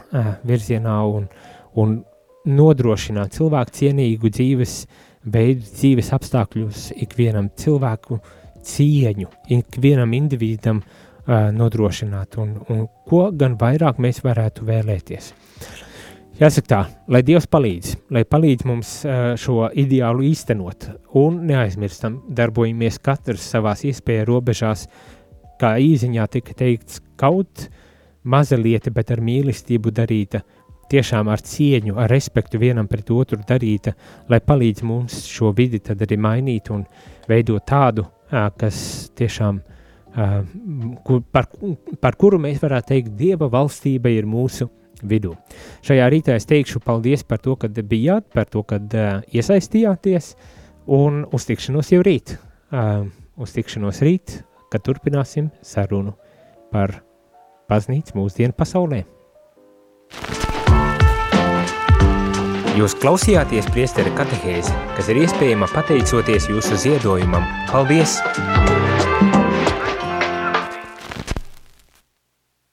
virzienā 0.46 0.98
un, 1.06 1.28
un 1.78 1.98
nodrošināt 2.48 3.36
cilvēku 3.38 3.76
cienīgu 3.80 4.32
dzīves 4.34 4.78
veidu, 5.28 5.66
dzīves 5.66 6.12
apstākļus 6.16 6.88
ikvienam 7.04 7.50
cilvēku 7.58 8.20
cieņu, 8.68 9.28
ikvienam 9.54 10.14
individam 10.16 10.82
nodrošināt 11.28 12.38
un, 12.40 12.54
un 12.72 12.86
ko 13.08 13.28
gan 13.36 13.58
vairāk 13.60 13.98
mēs 14.00 14.22
varētu 14.24 14.64
vēlēties. 14.68 15.32
Jāsaka 16.38 16.68
tā, 16.70 16.76
lai 17.10 17.18
Dievs 17.26 17.48
palīdz, 17.50 17.94
lai 18.14 18.20
palīdz 18.22 18.66
mums 18.68 18.90
šo 19.42 19.64
ideālu 19.82 20.22
īstenot, 20.28 20.84
un 21.18 21.40
neaizmirstam, 21.48 22.20
darbojamies 22.30 23.00
katrs 23.02 23.48
savās 23.56 23.82
iespēja 23.88 24.28
robežās, 24.28 24.84
kā 25.58 25.72
īziņā 25.82 26.28
tika 26.30 26.54
teikts, 26.60 27.00
kaut 27.18 27.64
maza 28.22 28.54
lieta, 28.54 28.94
bet 28.94 29.10
ar 29.10 29.24
mīlestību 29.26 29.90
darīta, 29.98 30.44
tiešām 30.92 31.26
ar 31.34 31.42
cieņu, 31.42 31.98
ar 31.98 32.14
respektu 32.14 32.62
vienam 32.62 32.86
pret 32.86 33.10
otru 33.10 33.40
darīta, 33.42 33.96
lai 34.30 34.38
palīdz 34.38 34.86
mums 34.86 35.24
šo 35.26 35.50
vidi 35.58 35.82
tad 35.90 36.06
arī 36.06 36.22
mainīt 36.22 36.70
un 36.70 36.86
veidot 37.26 37.66
tādu, 37.66 38.06
kas 38.30 39.10
tiešām, 39.18 39.58
par, 41.34 41.50
par 41.98 42.14
kuru 42.14 42.38
mēs 42.46 42.62
varētu 42.62 42.94
teikt, 42.94 43.16
Dieva 43.18 43.50
valstība 43.50 44.14
ir 44.14 44.30
mūsu 44.30 44.70
vidū. 45.02 45.34
Šajā 45.86 46.08
rītā 46.12 46.36
es 46.38 46.48
teikšu 46.48 46.82
paldies 46.84 47.24
par 47.26 47.42
to, 47.44 47.56
ka 47.60 47.68
bijāt, 47.68 48.28
par 48.34 48.48
to, 48.50 48.62
ka 48.62 48.80
uh, 48.80 49.20
iesaistījāties, 49.32 50.34
un 50.86 51.24
uz 51.32 51.48
tikšanos 51.48 51.92
jau 51.94 52.02
rīt. 52.06 52.38
Uh, 52.72 53.06
uz 53.38 53.54
tikšanos 53.56 54.02
rīt, 54.04 54.40
kad 54.72 54.84
turpināsim 54.84 55.52
sarunu 55.64 56.16
par 56.72 57.00
baznīcu 57.70 58.18
mūsdienu 58.18 58.56
pasaulē. 58.56 59.04
Jūs 62.78 62.94
klausījāties 63.02 63.66
priesteri 63.74 64.12
katehēzi, 64.14 64.74
kas 64.94 65.10
ir 65.10 65.24
iespējama 65.24 65.66
pateicoties 65.72 66.46
jūsu 66.52 66.78
ziedojumam. 66.84 67.48
Paldies! 67.72 68.20